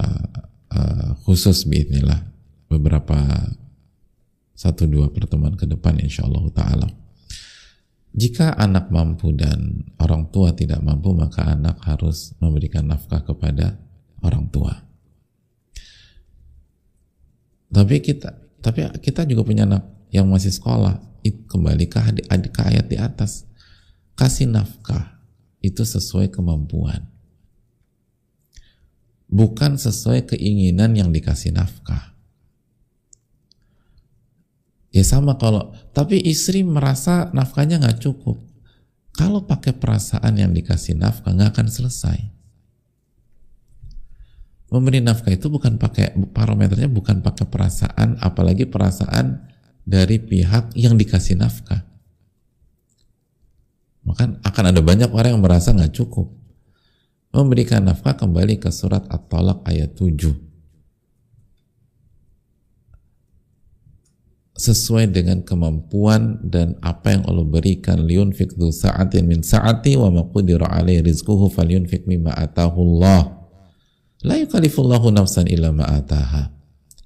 uh, 0.74 1.13
khusus 1.22 1.69
bismillah 1.69 2.26
beberapa 2.65 3.54
satu 4.58 4.89
dua 4.89 5.13
pertemuan 5.13 5.54
ke 5.54 5.69
depan 5.69 6.02
insya 6.02 6.26
Allah 6.26 6.50
taala 6.50 7.03
jika 8.13 8.54
anak 8.54 8.93
mampu 8.93 9.34
dan 9.34 9.89
orang 9.97 10.30
tua 10.30 10.54
tidak 10.54 10.86
mampu, 10.86 11.17
maka 11.17 11.49
anak 11.49 11.82
harus 11.82 12.38
memberikan 12.38 12.86
nafkah 12.86 13.26
kepada 13.26 13.82
orang 14.21 14.45
tua. 14.54 14.86
Tapi 17.73 17.97
kita, 18.06 18.30
tapi 18.62 18.86
kita 19.02 19.26
juga 19.26 19.41
punya 19.41 19.65
anak 19.65 19.84
yang 20.13 20.30
masih 20.30 20.54
sekolah. 20.54 21.02
Kembali 21.23 21.89
ke, 21.89 21.99
ke 22.30 22.62
ayat 22.62 22.86
di 22.86 23.02
atas. 23.02 23.49
Kasih 24.13 24.45
nafkah 24.45 25.17
itu 25.63 25.82
sesuai 25.82 26.30
kemampuan. 26.30 27.10
Bukan 29.26 29.82
sesuai 29.82 30.30
keinginan 30.30 30.93
yang 30.93 31.10
dikasih 31.10 31.49
nafkah. 31.49 32.12
Ya 34.94 35.02
sama 35.02 35.42
kalau, 35.42 35.74
tapi 35.90 36.22
istri 36.22 36.62
merasa 36.62 37.34
nafkahnya 37.34 37.82
nggak 37.82 37.98
cukup. 38.06 38.38
Kalau 39.18 39.42
pakai 39.42 39.74
perasaan 39.74 40.38
yang 40.38 40.54
dikasih 40.54 40.94
nafkah 40.94 41.34
nggak 41.34 41.58
akan 41.58 41.68
selesai. 41.68 42.18
Memberi 44.70 45.02
nafkah 45.02 45.34
itu 45.34 45.50
bukan 45.50 45.82
pakai 45.82 46.14
parameternya 46.30 46.94
bukan 46.94 47.26
pakai 47.26 47.50
perasaan, 47.50 48.22
apalagi 48.22 48.70
perasaan 48.70 49.50
dari 49.82 50.22
pihak 50.22 50.78
yang 50.78 50.94
dikasih 50.94 51.42
nafkah. 51.42 51.90
Maka 54.06 54.30
akan 54.46 54.64
ada 54.78 54.82
banyak 54.86 55.10
orang 55.10 55.38
yang 55.38 55.42
merasa 55.42 55.74
nggak 55.74 55.94
cukup. 55.94 56.30
Memberikan 57.34 57.82
nafkah 57.82 58.14
kembali 58.14 58.62
ke 58.62 58.70
surat 58.70 59.10
At-Talaq 59.10 59.66
ayat 59.66 59.98
7 59.98 60.53
sesuai 64.54 65.10
dengan 65.10 65.42
kemampuan 65.42 66.38
dan 66.46 66.78
apa 66.86 67.18
yang 67.18 67.24
Allah 67.26 67.46
berikan. 67.46 68.06
Liunfik 68.06 68.54
du 68.54 68.70
sa'atin 68.70 69.26
min 69.26 69.42
sa'ati 69.42 69.98
wa 69.98 70.13
maqudira 70.13 70.70
alaihi 70.70 71.02
rizquhu 71.02 71.50
falyunfik 71.50 72.06
mimma 72.06 72.38
atahu 72.38 72.80
Allah. 72.94 73.44
La 74.24 74.39
yukallifullahu 74.39 75.12
nafsan 75.12 75.52
illa 75.52 75.74
ma 75.74 75.89
ataha 75.89 76.54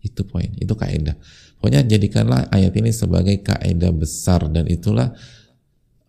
itu 0.08 0.22
poin 0.24 0.48
itu 0.58 0.72
kaidah 0.72 1.16
pokoknya 1.60 1.84
jadikanlah 1.84 2.48
ayat 2.54 2.74
ini 2.80 2.96
sebagai 2.96 3.44
kaidah 3.44 3.92
besar 3.92 4.48
dan 4.48 4.70
itulah 4.72 5.12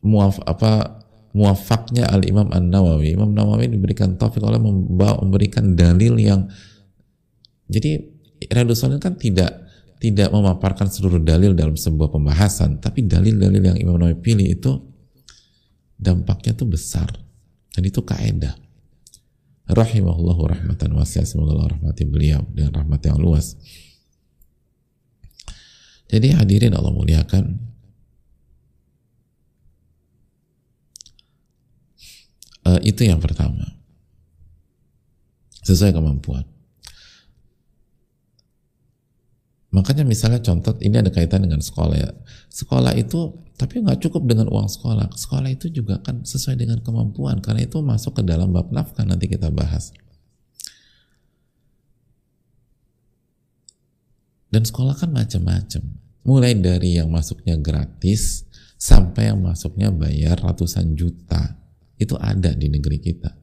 muaf 0.04 0.38
apa 0.46 1.02
muafaknya 1.34 2.06
al 2.08 2.22
Imam 2.24 2.48
An 2.54 2.70
Nawawi 2.70 3.12
Imam 3.18 3.34
Nawawi 3.34 3.68
diberikan 3.68 4.14
taufik 4.16 4.40
oleh 4.40 4.62
membawa 4.62 5.20
memberikan 5.20 5.74
dalil 5.74 6.16
yang 6.16 6.46
jadi 7.68 8.00
Riyadus 8.38 8.86
kan 9.02 9.18
tidak 9.18 9.67
tidak 9.98 10.30
memaparkan 10.30 10.86
seluruh 10.86 11.18
dalil 11.18 11.58
dalam 11.58 11.74
sebuah 11.74 12.14
pembahasan, 12.14 12.78
tapi 12.78 13.06
dalil-dalil 13.06 13.62
yang 13.62 13.78
Imam 13.78 13.98
Nawawi 13.98 14.18
pilih 14.22 14.46
itu 14.46 14.72
dampaknya 15.98 16.54
tuh 16.54 16.70
besar 16.70 17.10
dan 17.74 17.82
itu 17.82 17.98
kaedah. 18.06 18.54
Rahimahullahu 19.68 20.48
rahmatan 20.48 20.96
wasi'ah 20.96 21.28
semoga 21.28 21.52
Allah 21.52 21.76
rahmati 21.76 22.08
beliau 22.08 22.40
dengan 22.54 22.72
rahmat 22.72 23.04
yang 23.04 23.20
luas. 23.20 23.58
Jadi 26.08 26.32
hadirin 26.32 26.72
Allah 26.72 26.88
muliakan 26.88 27.68
uh, 32.64 32.80
itu 32.80 33.04
yang 33.04 33.20
pertama 33.20 33.76
sesuai 35.68 35.92
kemampuan 35.92 36.48
Makanya 39.68 40.00
misalnya 40.08 40.40
contoh 40.40 40.72
ini 40.80 40.96
ada 40.96 41.12
kaitan 41.12 41.44
dengan 41.44 41.60
sekolah 41.60 41.96
ya. 41.96 42.10
Sekolah 42.48 42.96
itu 42.96 43.36
tapi 43.60 43.84
nggak 43.84 44.00
cukup 44.00 44.24
dengan 44.24 44.48
uang 44.48 44.64
sekolah. 44.64 45.12
Sekolah 45.12 45.50
itu 45.52 45.68
juga 45.68 46.00
kan 46.00 46.24
sesuai 46.24 46.56
dengan 46.56 46.80
kemampuan 46.80 47.44
karena 47.44 47.68
itu 47.68 47.84
masuk 47.84 48.18
ke 48.18 48.22
dalam 48.24 48.48
bab 48.48 48.72
nafkah 48.72 49.04
nanti 49.04 49.28
kita 49.28 49.52
bahas. 49.52 49.92
Dan 54.48 54.64
sekolah 54.64 54.96
kan 54.96 55.12
macam-macam. 55.12 55.82
Mulai 56.24 56.56
dari 56.56 56.96
yang 56.96 57.12
masuknya 57.12 57.60
gratis 57.60 58.48
sampai 58.80 59.32
yang 59.32 59.44
masuknya 59.44 59.92
bayar 59.92 60.40
ratusan 60.40 60.96
juta. 60.96 61.60
Itu 62.00 62.16
ada 62.16 62.56
di 62.56 62.72
negeri 62.72 62.98
kita. 63.00 63.37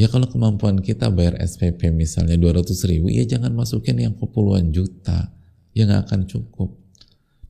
Ya 0.00 0.08
kalau 0.08 0.24
kemampuan 0.24 0.80
kita 0.80 1.12
bayar 1.12 1.36
SPP 1.44 1.92
misalnya 1.92 2.40
200 2.40 2.72
ribu, 2.88 3.12
ya 3.12 3.20
jangan 3.28 3.52
masukin 3.52 4.00
yang 4.00 4.16
puluhan 4.16 4.72
juta. 4.72 5.28
Ya 5.76 5.84
nggak 5.84 6.08
akan 6.08 6.20
cukup. 6.24 6.72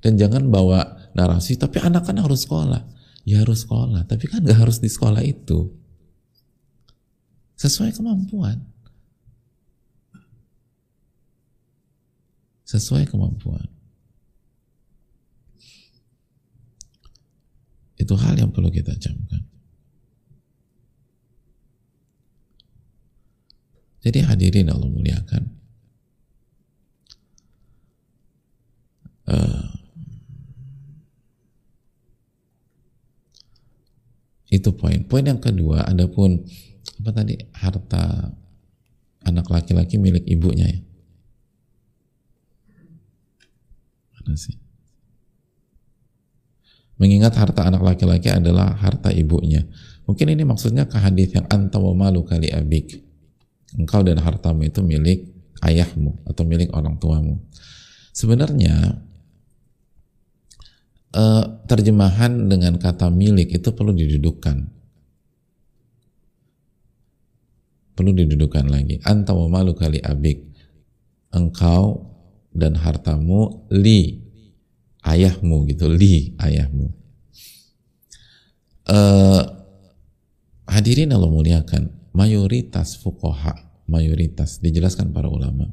Dan 0.02 0.18
jangan 0.18 0.50
bawa 0.50 0.98
narasi, 1.14 1.54
tapi 1.54 1.78
anak 1.78 2.10
kan 2.10 2.18
harus 2.18 2.42
sekolah. 2.42 2.82
Ya 3.22 3.46
harus 3.46 3.62
sekolah, 3.62 4.02
tapi 4.10 4.26
kan 4.26 4.42
nggak 4.42 4.66
harus 4.66 4.82
di 4.82 4.90
sekolah 4.90 5.22
itu. 5.22 5.70
Sesuai 7.54 7.94
kemampuan. 7.94 8.58
Sesuai 12.66 13.06
kemampuan. 13.06 13.70
Itu 17.94 18.18
hal 18.18 18.42
yang 18.42 18.50
perlu 18.50 18.74
kita 18.74 18.90
camkan. 18.98 19.49
Jadi 24.00 24.24
hadirin 24.24 24.72
Allah 24.72 24.88
muliakan. 24.88 25.42
Uh, 29.28 29.64
itu 34.50 34.72
poin. 34.72 35.04
Poin 35.04 35.22
yang 35.22 35.38
kedua, 35.38 35.84
adapun 35.84 36.48
apa 37.00 37.10
tadi 37.12 37.36
harta 37.54 38.34
anak 39.22 39.46
laki-laki 39.52 40.00
milik 40.00 40.24
ibunya 40.24 40.66
ya. 40.66 40.80
Mana 44.16 44.34
sih? 44.36 44.56
Mengingat 46.96 47.36
harta 47.36 47.64
anak 47.68 47.80
laki-laki 47.80 48.28
adalah 48.28 48.76
harta 48.76 49.12
ibunya. 49.12 49.64
Mungkin 50.04 50.36
ini 50.36 50.44
maksudnya 50.44 50.88
ke 50.88 51.00
hadis 51.00 51.32
yang 51.32 51.48
anta 51.48 51.80
wa 51.80 51.96
malu 51.96 52.24
kali 52.24 52.52
abik 52.52 53.09
engkau 53.76 54.02
dan 54.02 54.18
hartamu 54.18 54.66
itu 54.66 54.82
milik 54.82 55.30
ayahmu 55.62 56.18
atau 56.26 56.42
milik 56.42 56.72
orang 56.72 56.96
tuamu. 56.98 57.38
Sebenarnya 58.10 58.98
eh, 61.14 61.44
terjemahan 61.68 62.50
dengan 62.50 62.80
kata 62.80 63.12
milik 63.12 63.54
itu 63.54 63.68
perlu 63.70 63.94
didudukkan. 63.94 64.80
Perlu 67.94 68.10
didudukkan 68.16 68.64
lagi. 68.66 68.98
Anta 69.04 69.36
wa 69.36 69.46
malu 69.46 69.76
kali 69.76 70.00
abik. 70.00 70.48
Engkau 71.30 72.10
dan 72.50 72.74
hartamu 72.74 73.70
li 73.70 74.18
ayahmu 75.06 75.68
gitu, 75.70 75.86
li 75.86 76.34
ayahmu. 76.40 76.90
Eh, 78.90 79.42
hadirin 80.66 81.14
Allah 81.14 81.30
muliakan 81.30 81.99
mayoritas 82.10 82.98
fukoha, 82.98 83.82
mayoritas 83.86 84.58
dijelaskan 84.58 85.14
para 85.14 85.30
ulama, 85.30 85.70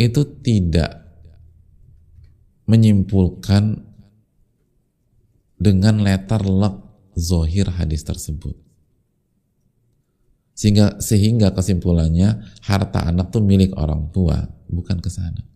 itu 0.00 0.26
tidak 0.42 1.04
menyimpulkan 2.64 3.84
dengan 5.60 6.00
letter 6.02 6.42
lek 6.44 6.76
zohir 7.14 7.70
hadis 7.70 8.02
tersebut. 8.02 8.56
Sehingga 10.54 11.02
sehingga 11.02 11.50
kesimpulannya 11.50 12.46
harta 12.62 13.10
anak 13.10 13.34
tuh 13.34 13.42
milik 13.42 13.74
orang 13.74 14.08
tua, 14.14 14.38
bukan 14.70 15.02
ke 15.02 15.10
sana. 15.10 15.53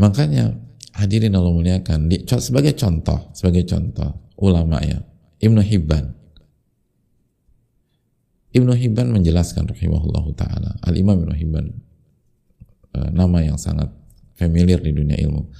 Makanya 0.00 0.56
hadirin 0.96 1.36
Allah 1.36 1.52
muliakan 1.52 2.08
di, 2.08 2.24
sebagai 2.24 2.72
contoh, 2.72 3.28
sebagai 3.36 3.68
contoh 3.68 4.32
ulama 4.40 4.80
ya 4.80 4.96
Ibnu 5.44 5.60
Hibban. 5.60 6.16
Ibnu 8.50 8.72
Hibban 8.74 9.12
menjelaskan 9.12 9.68
rahimahullah 9.68 10.24
taala. 10.34 10.70
Al 10.80 10.96
Imam 10.96 11.20
Ibnu 11.20 11.36
Hibban 11.36 11.66
eh, 12.96 13.10
nama 13.12 13.44
yang 13.44 13.60
sangat 13.60 13.92
familiar 14.40 14.80
di 14.80 14.96
dunia 14.96 15.20
ilmu. 15.20 15.52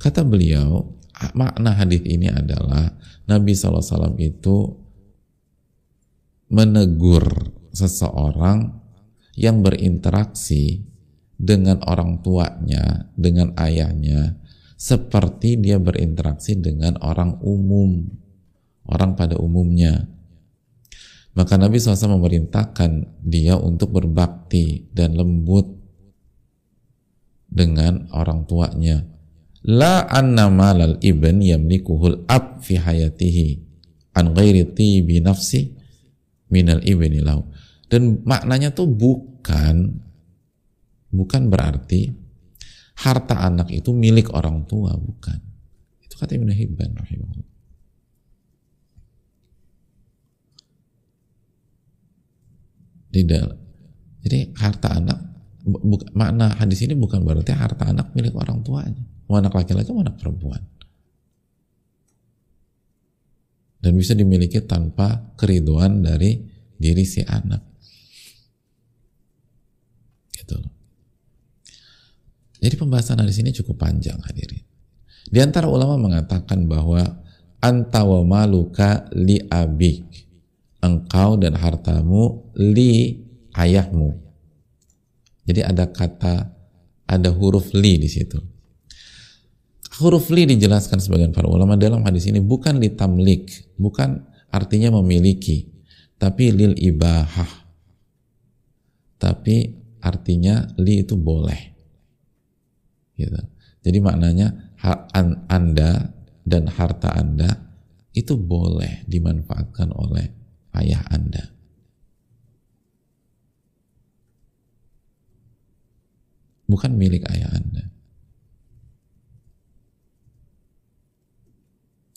Kata 0.00 0.24
beliau, 0.24 0.96
makna 1.36 1.76
hadis 1.76 2.00
ini 2.08 2.32
adalah 2.32 2.88
Nabi 3.28 3.52
SAW 3.52 4.16
itu 4.16 4.80
menegur 6.48 7.52
seseorang 7.72 8.80
yang 9.36 9.60
berinteraksi 9.60 10.93
dengan 11.38 11.82
orang 11.86 12.22
tuanya, 12.22 13.10
dengan 13.18 13.52
ayahnya, 13.58 14.38
seperti 14.74 15.56
dia 15.58 15.80
berinteraksi 15.80 16.58
dengan 16.58 16.98
orang 17.00 17.40
umum, 17.42 18.04
orang 18.86 19.16
pada 19.16 19.38
umumnya. 19.38 20.08
Maka 21.34 21.58
Nabi 21.58 21.82
SAW 21.82 22.20
memerintahkan 22.20 23.20
dia 23.24 23.58
untuk 23.58 23.98
berbakti 23.98 24.86
dan 24.94 25.18
lembut 25.18 25.66
dengan 27.50 28.06
orang 28.14 28.46
tuanya. 28.46 29.02
La 29.64 30.04
anna 30.06 30.52
malal 30.52 31.00
ibn 31.02 31.42
yamlikuhul 31.42 32.28
ab 32.28 32.62
fi 32.62 32.78
hayatihi 32.78 33.64
an 34.14 34.36
ghairi 34.36 34.62
tibi 34.76 35.18
nafsi 35.24 35.74
minal 36.52 36.84
ibni 36.86 37.18
lau. 37.18 37.50
Dan 37.90 38.22
maknanya 38.22 38.70
tuh 38.70 38.86
bukan 38.86 40.04
bukan 41.14 41.46
berarti 41.46 42.10
harta 42.98 43.42
anak 43.46 43.70
itu 43.70 43.94
milik 43.94 44.34
orang 44.34 44.66
tua, 44.66 44.94
bukan. 44.98 45.38
Itu 46.02 46.18
kata 46.18 46.34
Ibn 46.34 46.50
Hibban 46.50 46.90
rahimahullah. 46.94 47.52
Tidak. 53.14 53.48
Jadi 54.26 54.38
harta 54.58 54.88
anak 54.98 55.18
bu, 55.62 56.02
makna 56.18 56.50
hadis 56.58 56.82
ini 56.82 56.98
bukan 56.98 57.22
berarti 57.22 57.54
harta 57.54 57.86
anak 57.86 58.10
milik 58.18 58.34
orang 58.34 58.66
tuanya. 58.66 59.04
Mau 59.30 59.38
anak 59.38 59.54
laki-laki 59.54 59.94
mau 59.94 60.02
anak 60.02 60.18
perempuan. 60.18 60.62
Dan 63.78 63.94
bisa 64.00 64.16
dimiliki 64.16 64.64
tanpa 64.64 65.36
keriduan 65.36 66.02
dari 66.02 66.40
diri 66.74 67.04
si 67.04 67.20
anak. 67.22 67.62
Gitu 70.34 70.73
Jadi 72.64 72.80
pembahasan 72.80 73.20
hadis 73.20 73.36
ini 73.44 73.52
cukup 73.52 73.84
panjang 73.84 74.16
hadirin. 74.24 74.64
Di 75.28 75.44
antara 75.44 75.68
ulama 75.68 76.00
mengatakan 76.00 76.64
bahwa 76.64 77.04
anta 77.60 78.00
wa 78.08 78.24
maluka 78.24 79.04
li 79.12 79.36
abik. 79.52 80.24
Engkau 80.80 81.36
dan 81.36 81.60
hartamu 81.60 82.48
li 82.56 83.20
ayahmu. 83.52 84.16
Jadi 85.44 85.60
ada 85.60 85.92
kata, 85.92 86.56
ada 87.04 87.28
huruf 87.32 87.76
li 87.76 88.00
di 88.00 88.08
situ. 88.08 88.40
Huruf 90.00 90.32
li 90.32 90.48
dijelaskan 90.48 91.04
sebagian 91.04 91.36
para 91.36 91.48
ulama 91.48 91.76
dalam 91.76 92.00
hadis 92.04 92.28
ini 92.28 92.40
bukan 92.40 92.80
li 92.80 92.96
tamlik, 92.96 93.76
bukan 93.76 94.24
artinya 94.48 94.88
memiliki, 95.00 95.68
tapi 96.16 96.48
lil 96.48 96.72
ibahah. 96.80 97.68
Tapi 99.20 99.56
artinya 100.00 100.64
li 100.80 101.04
itu 101.04 101.16
boleh. 101.16 101.73
Gitu. 103.14 103.38
Jadi 103.84 103.98
maknanya 104.00 104.74
anda 105.48 106.14
dan 106.44 106.68
harta 106.68 107.08
Anda 107.16 107.56
itu 108.12 108.36
boleh 108.36 109.02
dimanfaatkan 109.08 109.90
oleh 109.90 110.28
ayah 110.76 111.02
Anda. 111.08 111.50
Bukan 116.68 116.92
milik 116.96 117.24
ayah 117.32 117.50
Anda. 117.56 117.84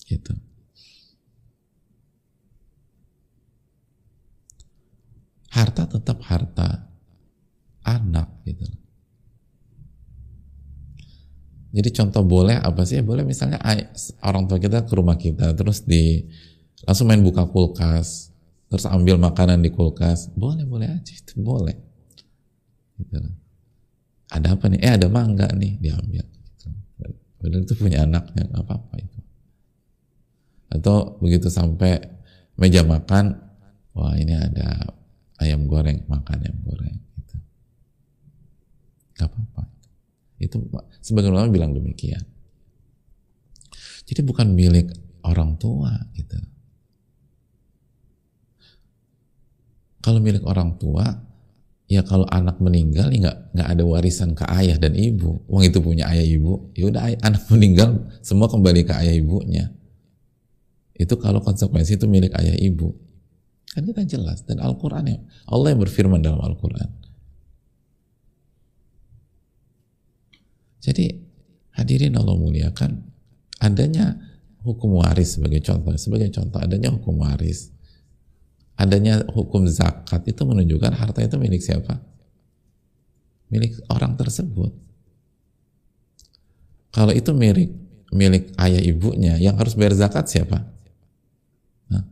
Gitu. 0.08 0.34
Harta 5.52 5.84
tetap 5.90 6.22
harta 6.24 6.88
anak 7.84 8.30
gitu. 8.46 8.87
Jadi 11.78 11.94
contoh 11.94 12.26
boleh 12.26 12.58
apa 12.58 12.82
sih? 12.90 12.98
Boleh 13.06 13.22
misalnya 13.22 13.62
orang 14.26 14.50
tua 14.50 14.58
kita 14.58 14.90
ke 14.90 14.94
rumah 14.98 15.14
kita 15.14 15.54
terus 15.54 15.86
di 15.86 16.26
langsung 16.90 17.06
main 17.06 17.22
buka 17.22 17.46
kulkas, 17.46 18.34
terus 18.66 18.90
ambil 18.90 19.22
makanan 19.22 19.62
di 19.62 19.70
kulkas, 19.70 20.34
boleh 20.34 20.66
boleh 20.66 20.90
aja 20.90 21.14
itu 21.14 21.38
boleh. 21.38 21.78
Gitu. 22.98 23.22
Ada 24.34 24.58
apa 24.58 24.74
nih? 24.74 24.82
Eh 24.82 24.92
ada 24.98 25.06
mangga 25.06 25.54
nih 25.54 25.78
diambil. 25.78 26.26
Padahal 27.38 27.62
itu 27.62 27.74
punya 27.78 28.02
anaknya 28.02 28.50
nggak 28.50 28.64
apa-apa 28.66 28.96
itu. 28.98 29.20
Atau 30.74 31.22
begitu 31.22 31.54
sampai 31.54 32.02
meja 32.58 32.82
makan, 32.82 33.38
wah 33.94 34.18
ini 34.18 34.34
ada 34.34 34.98
ayam 35.38 35.70
goreng, 35.70 36.02
makan 36.10 36.38
ayam 36.42 36.58
goreng. 36.66 36.98
Gitu. 37.22 37.36
Gak 39.14 39.30
apa-apa. 39.30 39.77
Itu 40.38 40.62
sebagian 41.02 41.34
ulama 41.34 41.50
bilang 41.50 41.74
demikian. 41.74 42.22
Jadi 44.08 44.22
bukan 44.24 44.54
milik 44.54 44.94
orang 45.26 45.60
tua 45.60 45.92
gitu. 46.16 46.40
Kalau 50.00 50.24
milik 50.24 50.48
orang 50.48 50.80
tua, 50.80 51.04
ya 51.92 52.00
kalau 52.08 52.24
anak 52.32 52.64
meninggal 52.64 53.12
ya 53.12 53.28
nggak 53.28 53.38
nggak 53.52 53.70
ada 53.76 53.84
warisan 53.84 54.32
ke 54.32 54.48
ayah 54.48 54.80
dan 54.80 54.96
ibu. 54.96 55.44
Uang 55.52 55.68
itu 55.68 55.84
punya 55.84 56.08
ayah 56.08 56.24
ibu, 56.24 56.72
ya 56.72 56.88
udah 56.88 57.20
anak 57.20 57.44
meninggal 57.52 58.08
semua 58.24 58.48
kembali 58.48 58.88
ke 58.88 58.94
ayah 58.96 59.16
ibunya. 59.20 59.68
Itu 60.96 61.20
kalau 61.20 61.44
konsekuensi 61.44 62.00
itu 62.00 62.08
milik 62.08 62.32
ayah 62.40 62.56
ibu. 62.56 62.96
Kan 63.76 63.84
kita 63.84 64.08
jelas 64.08 64.48
dan 64.48 64.64
Al-Quran 64.64 65.06
ya 65.12 65.20
Allah 65.52 65.76
yang 65.76 65.84
berfirman 65.84 66.24
dalam 66.24 66.40
Al-Quran 66.40 66.88
Jadi 70.82 71.10
hadirin 71.74 72.14
Allah 72.18 72.38
muliakan 72.38 73.02
adanya 73.62 74.18
hukum 74.62 75.02
waris 75.02 75.38
sebagai 75.38 75.62
contoh, 75.64 75.94
sebagai 75.98 76.30
contoh 76.34 76.60
adanya 76.62 76.94
hukum 76.94 77.22
waris, 77.22 77.74
adanya 78.78 79.26
hukum 79.32 79.66
zakat 79.66 80.26
itu 80.30 80.42
menunjukkan 80.46 80.94
harta 80.94 81.24
itu 81.26 81.36
milik 81.40 81.62
siapa? 81.64 81.98
Milik 83.48 83.80
orang 83.88 84.20
tersebut. 84.20 84.76
Kalau 86.92 87.14
itu 87.14 87.32
milik 87.32 87.72
milik 88.12 88.52
ayah 88.60 88.82
ibunya, 88.82 89.36
yang 89.38 89.56
harus 89.60 89.76
bayar 89.76 89.94
zakat 89.96 90.28
siapa? 90.28 90.64
Hah? 91.92 92.04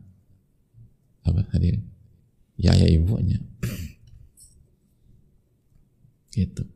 Apa 1.26 1.44
hadirin? 1.52 1.84
Ya 2.56 2.72
ayah 2.72 2.88
ibunya. 2.88 3.40
gitu 6.36 6.75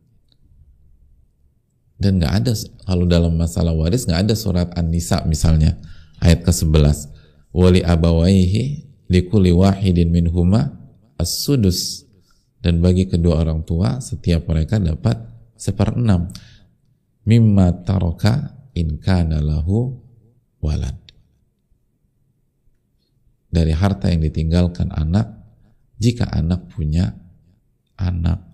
dan 2.00 2.16
nggak 2.16 2.34
ada 2.42 2.52
kalau 2.88 3.04
dalam 3.04 3.36
masalah 3.36 3.76
waris 3.76 4.08
nggak 4.08 4.24
ada 4.24 4.34
surat 4.34 4.68
An-Nisa 4.72 5.22
misalnya 5.28 5.76
ayat 6.24 6.40
ke-11 6.42 7.12
wali 7.52 7.84
abawaihi 7.84 8.90
likuli 9.10 9.50
wahidin 9.50 10.08
minhuma 10.14 10.80
as-sudus. 11.18 12.06
Dan 12.60 12.78
bagi 12.84 13.08
kedua 13.08 13.40
orang 13.40 13.64
tua 13.64 13.98
setiap 14.04 14.44
mereka 14.48 14.76
dapat 14.76 15.16
seperenam 15.56 16.28
mimma 17.24 17.84
taroka 17.84 18.52
in 18.76 19.00
kana 19.00 19.40
lahu 19.40 19.96
walad. 20.60 20.96
Dari 23.50 23.72
harta 23.74 24.12
yang 24.12 24.22
ditinggalkan 24.22 24.92
anak 24.92 25.40
jika 25.96 26.28
anak 26.28 26.68
punya 26.68 27.16
anak 27.96 28.44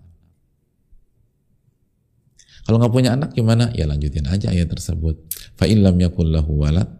kalau 2.67 2.83
nggak 2.83 2.91
punya 2.91 3.15
anak 3.15 3.31
gimana? 3.31 3.71
Ya 3.71 3.87
lanjutin 3.87 4.27
aja 4.27 4.51
ayat 4.51 4.67
tersebut. 4.67 5.15
Fa 5.55 5.63
illam 5.63 5.95
yakul 6.03 6.35
walad. 6.35 6.99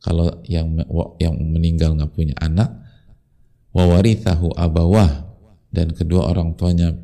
Kalau 0.00 0.40
yang 0.48 0.72
yang 1.20 1.36
meninggal 1.36 1.92
nggak 1.92 2.16
punya 2.16 2.32
anak, 2.40 2.72
wa 3.76 3.92
warithahu 3.92 4.56
abawah 4.56 5.28
dan 5.68 5.92
kedua 5.92 6.32
orang 6.32 6.56
tuanya 6.56 6.96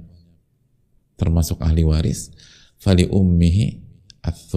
termasuk 1.21 1.61
ahli 1.61 1.85
waris, 1.85 2.33
fali 2.81 3.05
ummihi 3.05 3.77
ats 4.25 4.57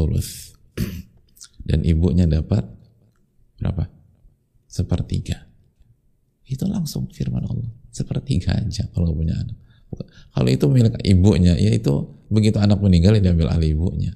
dan 1.67 1.83
ibunya 1.83 2.25
dapat 2.31 2.63
berapa? 3.59 3.91
Sepertiga. 4.65 5.51
Itu 6.47 6.71
langsung 6.71 7.11
firman 7.11 7.43
Allah. 7.43 7.67
Sepertiga 7.91 8.55
aja 8.55 8.87
kalau 8.95 9.11
punya 9.11 9.35
anak. 9.35 9.59
Kalau 10.31 10.49
itu 10.49 10.65
milik 10.71 10.95
ibunya, 11.03 11.59
ya 11.59 11.71
itu 11.75 12.07
begitu 12.31 12.57
anak 12.57 12.79
meninggal 12.79 13.19
ya 13.19 13.31
diambil 13.31 13.51
alih 13.51 13.75
ibunya. 13.75 14.15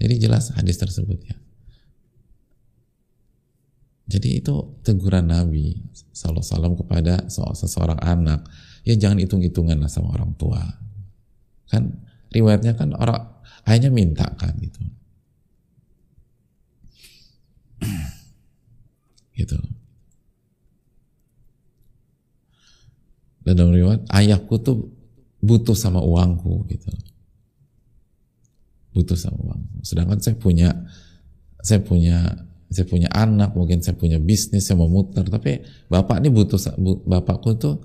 Jadi 0.00 0.14
jelas 0.20 0.52
hadis 0.52 0.76
tersebut 0.80 1.16
ya. 1.24 1.36
Jadi 4.04 4.44
itu 4.44 4.54
teguran 4.84 5.32
Nabi 5.32 5.80
Sallallahu 6.12 6.84
kepada 6.84 7.24
seseorang 7.32 7.96
anak. 8.04 8.44
Ya 8.84 8.92
jangan 9.00 9.16
hitung-hitungan 9.16 9.80
lah 9.80 9.88
sama 9.88 10.12
orang 10.12 10.36
tua. 10.36 10.60
Kan 11.72 12.04
riwayatnya 12.28 12.76
kan 12.76 12.92
orang 12.92 13.32
ayahnya 13.64 13.88
minta 13.88 14.28
kan 14.36 14.52
gitu. 14.60 14.80
gitu. 19.40 19.56
Dan 23.44 23.60
dalam 23.60 23.76
riwayat 23.76 24.08
ayahku 24.08 24.56
tuh 24.64 24.88
butuh 25.44 25.76
sama 25.76 26.00
uangku 26.00 26.64
gitu. 26.72 26.88
Butuh 28.96 29.14
sama 29.14 29.36
uangku. 29.36 29.84
Sedangkan 29.84 30.18
saya 30.18 30.36
punya 30.40 30.72
saya 31.60 31.80
punya 31.84 32.16
saya 32.72 32.88
punya 32.88 33.06
anak, 33.12 33.54
mungkin 33.54 33.84
saya 33.84 33.94
punya 33.94 34.18
bisnis, 34.18 34.66
saya 34.66 34.80
mau 34.80 34.90
muter, 34.90 35.22
tapi 35.28 35.62
bapak 35.86 36.18
ini 36.24 36.28
butuh 36.32 36.58
bapakku 37.06 37.54
tuh 37.54 37.78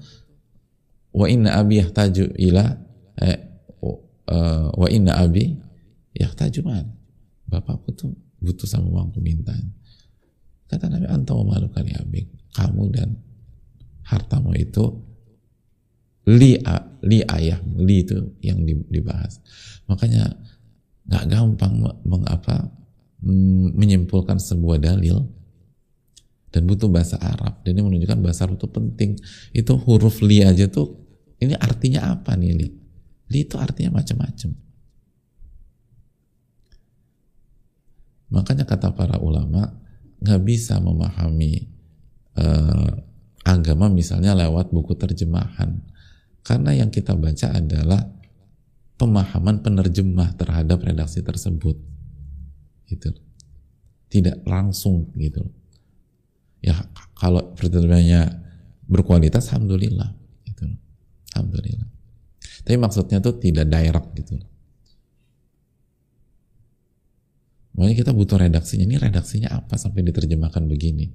wa 1.14 1.30
inna 1.30 1.60
abi 1.60 1.84
yahtaju 1.84 2.34
ila 2.40 2.66
eh, 3.22 3.38
uh, 3.84 4.68
wa 4.74 4.88
inna 4.90 5.20
abi 5.20 5.60
yahtaju 6.16 6.60
man. 6.66 6.86
Bapakku 7.50 7.94
tuh 7.98 8.14
butuh 8.40 8.70
sama 8.70 8.88
uangku 8.88 9.20
minta. 9.20 9.54
Kata 10.70 10.86
Nabi 10.86 11.10
anta 11.10 11.34
wa 11.34 11.44
malu 11.50 11.68
kali 11.74 11.92
abik. 11.98 12.30
Kamu 12.54 12.84
dan 12.94 13.18
hartamu 14.06 14.54
itu 14.54 15.09
li 16.30 16.62
li 17.02 17.20
ayah 17.26 17.58
li 17.80 18.06
itu 18.06 18.38
yang 18.46 18.62
dibahas. 18.66 19.42
Makanya 19.90 20.30
nggak 21.10 21.26
gampang 21.26 21.74
mengapa 22.06 22.70
mm, 23.26 23.74
menyimpulkan 23.74 24.38
sebuah 24.38 24.78
dalil 24.78 25.26
dan 26.54 26.70
butuh 26.70 26.86
bahasa 26.86 27.18
Arab. 27.18 27.66
Dan 27.66 27.80
ini 27.80 27.82
menunjukkan 27.82 28.20
bahasa 28.22 28.46
Arab 28.46 28.62
itu 28.62 28.70
penting. 28.70 29.18
Itu 29.50 29.74
huruf 29.82 30.22
li 30.22 30.46
aja 30.46 30.70
tuh 30.70 31.02
ini 31.42 31.58
artinya 31.58 32.14
apa 32.14 32.38
nih 32.38 32.54
li? 32.54 32.70
Li 33.32 33.40
itu 33.42 33.56
artinya 33.58 33.98
macam-macam. 33.98 34.52
Makanya 38.30 38.66
kata 38.70 38.94
para 38.94 39.18
ulama 39.18 39.66
nggak 40.22 40.42
bisa 40.46 40.78
memahami 40.78 41.66
uh, 42.38 42.92
agama 43.42 43.90
misalnya 43.90 44.38
lewat 44.38 44.70
buku 44.70 44.94
terjemahan 44.94 45.80
karena 46.44 46.72
yang 46.74 46.90
kita 46.90 47.14
baca 47.14 47.54
adalah 47.54 48.02
pemahaman 49.00 49.64
penerjemah 49.64 50.36
terhadap 50.36 50.84
redaksi 50.84 51.24
tersebut. 51.24 51.80
Gitu. 52.90 53.16
Tidak 54.10 54.44
langsung 54.44 55.14
gitu. 55.16 55.46
Ya 56.60 56.76
kalau 57.16 57.56
pertemuannya 57.56 58.28
berkualitas 58.90 59.48
alhamdulillah. 59.54 60.12
Gitu. 60.44 60.66
Alhamdulillah. 61.38 61.88
Tapi 62.66 62.76
maksudnya 62.76 63.24
tuh 63.24 63.40
tidak 63.40 63.72
direct 63.72 64.10
gitu. 64.20 64.36
Makanya 67.80 67.96
kita 67.96 68.12
butuh 68.12 68.36
redaksinya. 68.36 68.84
Ini 68.84 69.00
redaksinya 69.00 69.56
apa 69.56 69.80
sampai 69.80 70.04
diterjemahkan 70.04 70.68
begini? 70.68 71.08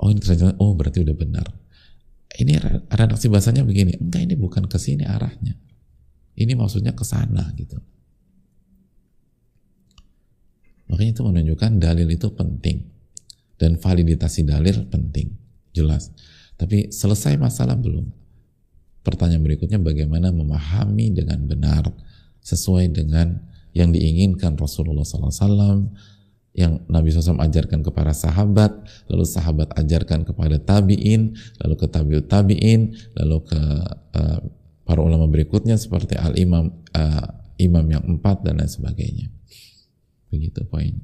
Oh 0.00 0.12
ini 0.12 0.20
terjemah 0.20 0.60
oh 0.60 0.76
berarti 0.76 1.00
udah 1.04 1.16
benar 1.16 1.46
ini 2.38 2.54
redaksi 2.86 3.26
bahasanya 3.26 3.66
begini 3.66 3.98
enggak 3.98 4.22
ini 4.22 4.34
bukan 4.38 4.70
ke 4.70 4.78
sini 4.78 5.02
arahnya. 5.02 5.58
Ini 6.38 6.54
maksudnya 6.54 6.94
ke 6.94 7.02
sana 7.02 7.50
gitu. 7.58 7.76
Makanya 10.90 11.10
itu 11.14 11.22
menunjukkan 11.22 11.70
dalil 11.78 12.08
itu 12.10 12.28
penting 12.34 12.86
dan 13.58 13.76
validasi 13.78 14.46
dalil 14.46 14.86
penting 14.86 15.34
jelas. 15.74 16.10
Tapi 16.58 16.90
selesai 16.90 17.38
masalah 17.38 17.78
belum? 17.78 18.10
Pertanyaan 19.00 19.42
berikutnya 19.42 19.80
bagaimana 19.80 20.28
memahami 20.30 21.14
dengan 21.14 21.40
benar 21.46 21.88
sesuai 22.44 22.92
dengan 22.92 23.40
yang 23.72 23.94
diinginkan 23.94 24.58
Rasulullah 24.58 25.06
SAW 25.06 25.88
yang 26.50 26.82
Nabi 26.90 27.14
SAW 27.14 27.38
ajarkan 27.38 27.86
kepada 27.86 28.10
sahabat, 28.10 28.74
lalu 29.06 29.22
sahabat 29.22 29.70
ajarkan 29.78 30.26
kepada 30.26 30.58
tabiin, 30.58 31.38
lalu 31.62 31.74
ke 31.78 31.86
tabiut 31.86 32.26
tabiin, 32.26 32.90
lalu 33.14 33.38
ke 33.46 33.60
uh, 34.18 34.38
para 34.82 35.00
ulama 35.00 35.30
berikutnya 35.30 35.78
seperti 35.78 36.18
al 36.18 36.34
imam 36.34 36.74
uh, 36.90 37.26
imam 37.62 37.86
yang 37.86 38.02
empat 38.02 38.42
dan 38.42 38.58
lain 38.58 38.66
sebagainya. 38.66 39.30
Begitu 40.34 40.66
poin. 40.66 40.98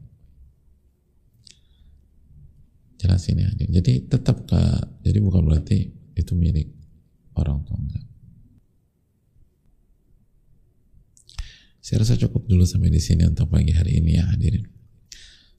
Jelasin 2.96 3.38
ya 3.38 3.50
jadi 3.52 4.08
tetap 4.08 4.48
ke 4.48 4.60
jadi 5.04 5.20
bukan 5.20 5.46
berarti 5.46 5.94
itu 6.16 6.32
milik 6.34 6.74
orang 7.38 7.62
tua 7.62 7.76
enggak. 7.78 8.02
Saya 11.78 12.02
rasa 12.02 12.18
cukup 12.18 12.50
dulu 12.50 12.66
sampai 12.66 12.90
di 12.90 12.98
sini 12.98 13.22
untuk 13.28 13.46
pagi 13.46 13.70
hari 13.70 14.02
ini 14.02 14.18
ya 14.18 14.26
hadirin 14.26 14.75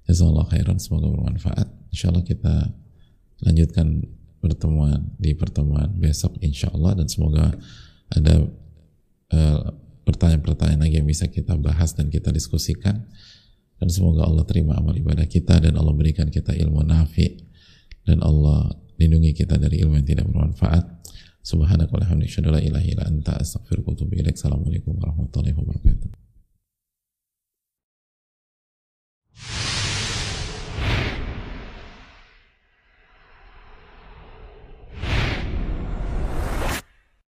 Jazakallah 0.07 0.47
khairan, 0.47 0.79
semoga 0.79 1.11
bermanfaat. 1.11 1.67
Insya 1.91 2.15
Allah 2.15 2.23
kita 2.23 2.71
lanjutkan 3.43 4.07
pertemuan 4.39 5.11
di 5.19 5.35
pertemuan 5.35 5.91
besok 5.99 6.39
insya 6.39 6.71
Allah 6.71 6.95
dan 6.95 7.11
semoga 7.11 7.51
ada 8.07 8.47
uh, 9.35 9.61
pertanyaan-pertanyaan 10.07 10.87
lagi 10.87 11.03
yang 11.03 11.09
bisa 11.09 11.27
kita 11.27 11.59
bahas 11.59 11.91
dan 11.91 12.07
kita 12.07 12.31
diskusikan. 12.31 13.03
Dan 13.77 13.93
semoga 13.93 14.25
Allah 14.25 14.41
terima 14.47 14.73
amal 14.73 14.97
ibadah 14.97 15.29
kita 15.29 15.61
dan 15.61 15.77
Allah 15.77 15.93
berikan 15.93 16.33
kita 16.33 16.49
ilmu 16.55 16.81
nafi 16.81 17.37
dan 18.07 18.25
Allah 18.25 18.73
lindungi 18.97 19.37
kita 19.37 19.59
dari 19.61 19.83
ilmu 19.85 20.01
yang 20.01 20.07
tidak 20.07 20.25
bermanfaat. 20.31 20.97
Subhanakallahumma 21.45 22.25
anta 23.05 23.37
assalamualaikum 23.37 24.97
warahmatullahi 24.97 25.53
wabarakatuh. 25.53 26.09